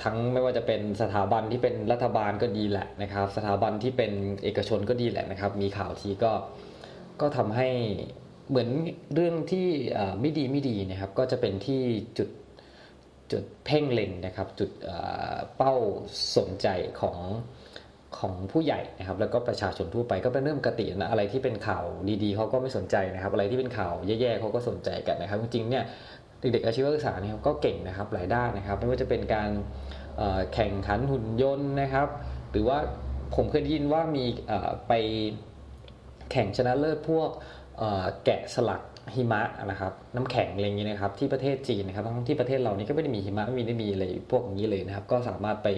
[0.02, 4.12] ทั้งไม่ว่าจะเป็นสถาบันที่เป็นรัฐบาลก็ดีแหละนะครับ สถาบันที่เป็น
[4.42, 6.32] เอกชนก็ดีแหละนะครับ มีข่าวทีก็
[7.20, 7.68] ก็ทำให้
[8.50, 8.68] เหมือน
[9.14, 9.66] เรื่องที่
[10.20, 11.82] ไม่ดีไม่ดีนะครับก็จะเป็นที่
[12.18, 12.28] จุด
[13.32, 14.70] จุดเพ่งเล็งนะครับ จุด
[15.56, 15.74] เป้า
[16.36, 16.68] สนใจ
[17.00, 17.18] ของ
[18.18, 21.84] ของผู้ใหญ่นะครับ แล้วก็ประชาชนทั่วไปก็เป็นเรื่องปกตินะอะไรที่เป็นข่าว
[22.22, 25.84] ดีๆเขาก็ไม่สนใจนะครับ อะไรที่เป็นข่าวแย่ๆเขาก็สนใจกันนะครับ จริงๆเนี่ย
[26.40, 29.50] เด็กๆอาชีวศึกษาเนี่ยก็เก่งนะครับหลายด้านนะครับ ไม่ว่าจะเป็นการ
[30.54, 32.08] แข่งขันหุ่นยนต์นะครับ
[32.50, 32.78] หรือว่า
[33.36, 34.24] ผมเคยได้ยินว่ามี
[34.88, 34.92] ไป
[36.32, 37.30] แข่งชนะเลิศพวก
[38.24, 38.82] แกะสลัก
[39.14, 45.68] หิมะนะครับน้ำแข็งอะไรอย่างนี้นะครับที่ประเทศจีนนะครับทั้งที่ประเทศเรานี่ก็ไม่ได้มีหิมะไม่มีได้มีอะไรพวกอย่างนี้เลยนะครับ ก็สามารถไป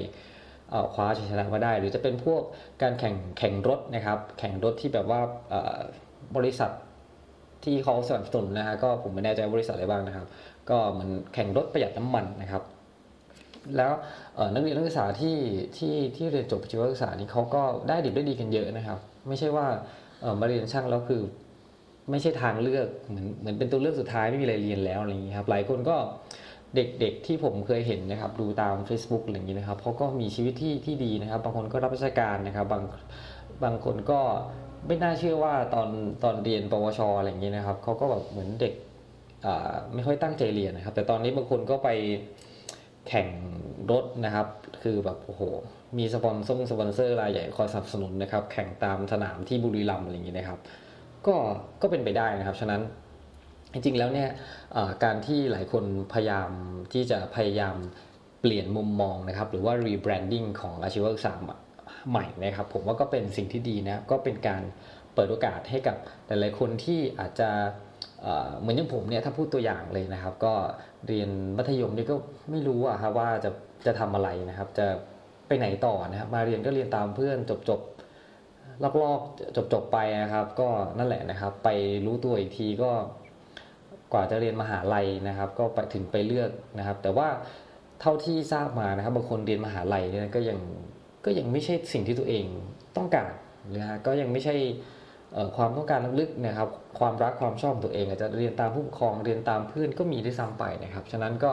[0.95, 2.43] คว้าชัยชนะมาได้ หรือจะเป็นพวก
[2.83, 5.21] การแข่งแข่งรถนะครับ แข่งรถที่แบบว่า
[6.37, 6.71] บริษัท
[7.65, 10.27] ที่เขาสนับสนุนนะฮะก็ผมไม่แน่ใจบริษัทอะไรบ้างนะครับ
[10.71, 12.63] ก็เหมันแข่งรถประหยัดน้ำมันนะครับ
[13.77, 13.93] แล้ว
[14.55, 15.37] นักเรียนนักศึกษาที่
[15.77, 18.99] ที่ที่เรียนจบชีวศึกษานี่เขาก็ได้ดีได้ดีกันเยอะนะครับ
[19.29, 19.67] ไม่ใช่ว่า
[20.41, 21.23] มาเรียนช่างแล้วคือ
[22.13, 25.97] ไม่ใช่ทางเลือกเหมือนเหมือนเป็นตัวเลือกสุดท้ายไม่มีอะไรเรียนแล้วอะไรอย่างนี้ครับหลายคนก็
[26.77, 32.83] เด็กๆที่ผมเคยเห็นนะครับดูตาม Facebook อะไรอย่างนี้นะครับเขาก็มีชีวิตที่ที่ดีนะครับ บางคนก็รับราชการนะครับบาง
[33.65, 34.21] บางคนก็
[34.87, 35.89] ไม่น่าเชื่อว่าตอน
[36.25, 38.75] ตอนเรียนปวชอะไรอย่างนี้นะครับเขาก็แบบเหมือนเด็ก
[39.45, 41.89] อ่าไม่ค่อยตั้งใจเรียนนะครับ แต่ตอนนี้บางคนก็ไป
[43.09, 43.29] แข่ง
[43.91, 44.47] รถนะครับ
[44.83, 45.43] คือแบบโอ้โห
[45.99, 50.59] มีสปอนเซอร์สปอนเซอร์รายใหญ่คอยสนับสนุนนะครับ แข่งตามสนามที่บุรีรัมย์อะไรอย่างนี้นะครับ
[51.27, 51.37] ก็
[51.83, 52.81] ก็เป็นไปได้นะครับ ฉะนั้น
[53.73, 54.29] จริงๆแล้วเนี่ย
[55.05, 56.51] การที่หลายคนพยายาม
[56.93, 57.77] ที่จะพยายาม
[58.41, 61.35] เปลี่ยนมุมมองนะครับ หรือว่า rebranding ของอาชีวศึกษา
[62.11, 64.63] ใหม่นะครับ ผมว่าก็เป็นสิ่งที่ดีนะก็เป็นการ
[65.15, 65.97] เปิดโอกาสให้กับ
[66.27, 67.51] หลายๆคนที่อาจจะ
[68.61, 70.55] เหมือนอย่างผมเนี่ยถ้าพูดตัวอย่างเลยนะครับ ก็
[71.09, 72.15] เรียนมัธยมนี่ก็
[72.51, 73.51] ไม่รู้อะครับว่าจะ
[73.87, 74.87] จะทำอะไรนะครับ จะ
[75.49, 78.02] ไปไหนต่อนะครับ มาเรียนก็เรียนตามเพื่อนจบๆ
[78.85, 80.69] ลอกๆจบๆไปนะครับ ก็
[80.99, 81.69] นั่นแหละนะครับ ไป
[82.07, 82.91] รู้ตัวอีกทีก็
[84.13, 87.29] กว่าจะเรียนมหาลัยนะครับ ก็ไปถึงไปเลือกนะครับ แต่ว่า
[88.01, 90.59] เท่าที่ทราบมานะครับบางคนเรียนมหาลัยเนี่ยก็ยัง
[91.25, 92.45] ก็ยังไม่ใช่สิ่งที่ตัวเอง
[92.97, 93.33] ต้องการ
[93.77, 94.57] นะฮะก็ยังไม่ใช่
[95.57, 96.69] ความต้องการลึกๆนะครับ
[96.99, 101.53] ความรักความชอบของตัวเองอาจจะเรียนตามผู้ปกครองเรียนตามเพื่อนก็มีได้วยซ้ำไปนะครับ ฉะนั้นก็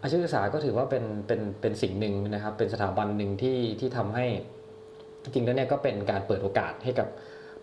[0.00, 4.26] อาชีวศึกษาก็ถือว่าเป็นเป็นเป็นสิ่งหนึ่งนะครับ เป็นสถาบันหนึ่งที่ที่ทำให้
[5.32, 7.08] จริงแล้วเนี่ยก็เป็นการเปิดโอกาสให้กับ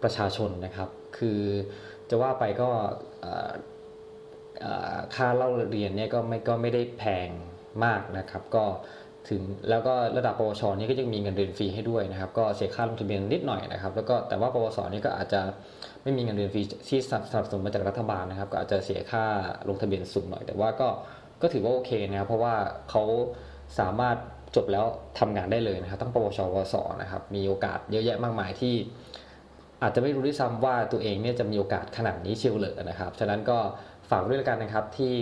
[0.03, 1.39] ประชาชนนะครับ คือ
[2.09, 2.69] จะว่าไปก็
[5.15, 7.29] ค่าเล่าเรียนเนี่ยก็ไม่ก็ไม่ได้แพง
[7.83, 8.65] มากนะครับ ก็
[9.29, 15.41] ถึงแล้วก็ระดับปวชนี่ก็ยังมีเงินเรียนฟรีให้ด้วยนะครับ ก็เสียค่าลงทะเบียนนิดหน่อยนะครับ แล้วก็แต่ว่าปวสนี่ก็อาจจะ
[16.03, 19.25] ไม่มีเงินเรียนฟรีที่สนับสนุนมาจากรัฐบาลนะครับ ก็อาจจะเสียค่า
[19.69, 20.89] ลงทะเบียนสูงหน่อย แต่ว่าก็
[21.41, 22.55] ก็ถือว่าโอเคนะครับ เพราะว่า
[22.89, 23.03] เขา
[23.79, 24.17] สามารถ
[24.55, 24.85] จบแล้ว
[25.19, 28.73] ทำงานได้เลยนะครับทั้งปวชปวสนะครับ มีโอกาสเยอะแยะมากมายที่
[29.83, 33.57] อาจจะไม่รู้ด้วยซ้ำว่าตัวเองเนี่ยจะมีโอกาสขนาดนี้เชียวเลอนะครับ ฉะนั้นก็
[34.09, 35.15] ฝากด้วยแล้วกันนะครับที่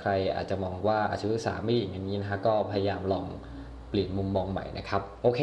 [0.00, 3.26] ใครอาจจะมองว่าอาชีวศึกษาไม่ดีอย่างนี้นะฮะก็พยายามลอง
[3.88, 5.40] เปลี่ยนมุมมองใหม่นะครับ โอเค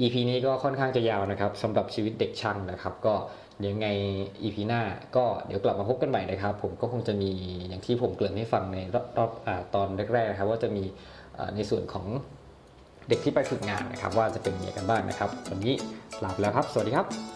[0.00, 3.14] EP นี้ก็ค่อนข้างจะยาวนะครับสำหรับชีวิตเด็กช่างนะครับ ก็
[3.60, 3.88] เดี๋ยวไง
[4.42, 4.82] EP หน้า
[5.16, 7.30] ก็เดี๋ยวกลับมาพบกันใหม่นะครับ ผมก็คงจะมี
[7.68, 10.84] อย่างที่ผมเกริ่นให้ฟังในรอบอตอนแรกๆนะครับ ว่าจะมี
[11.56, 12.06] ในส่วนของ
[13.08, 15.74] เด็กที่ไปฝึกงานนะครับ ว่าจะเป็นยังไงกันบ้างนะครับ วันนี้
[16.24, 17.35] ลาไปแล้วครับ สวัสดีครับ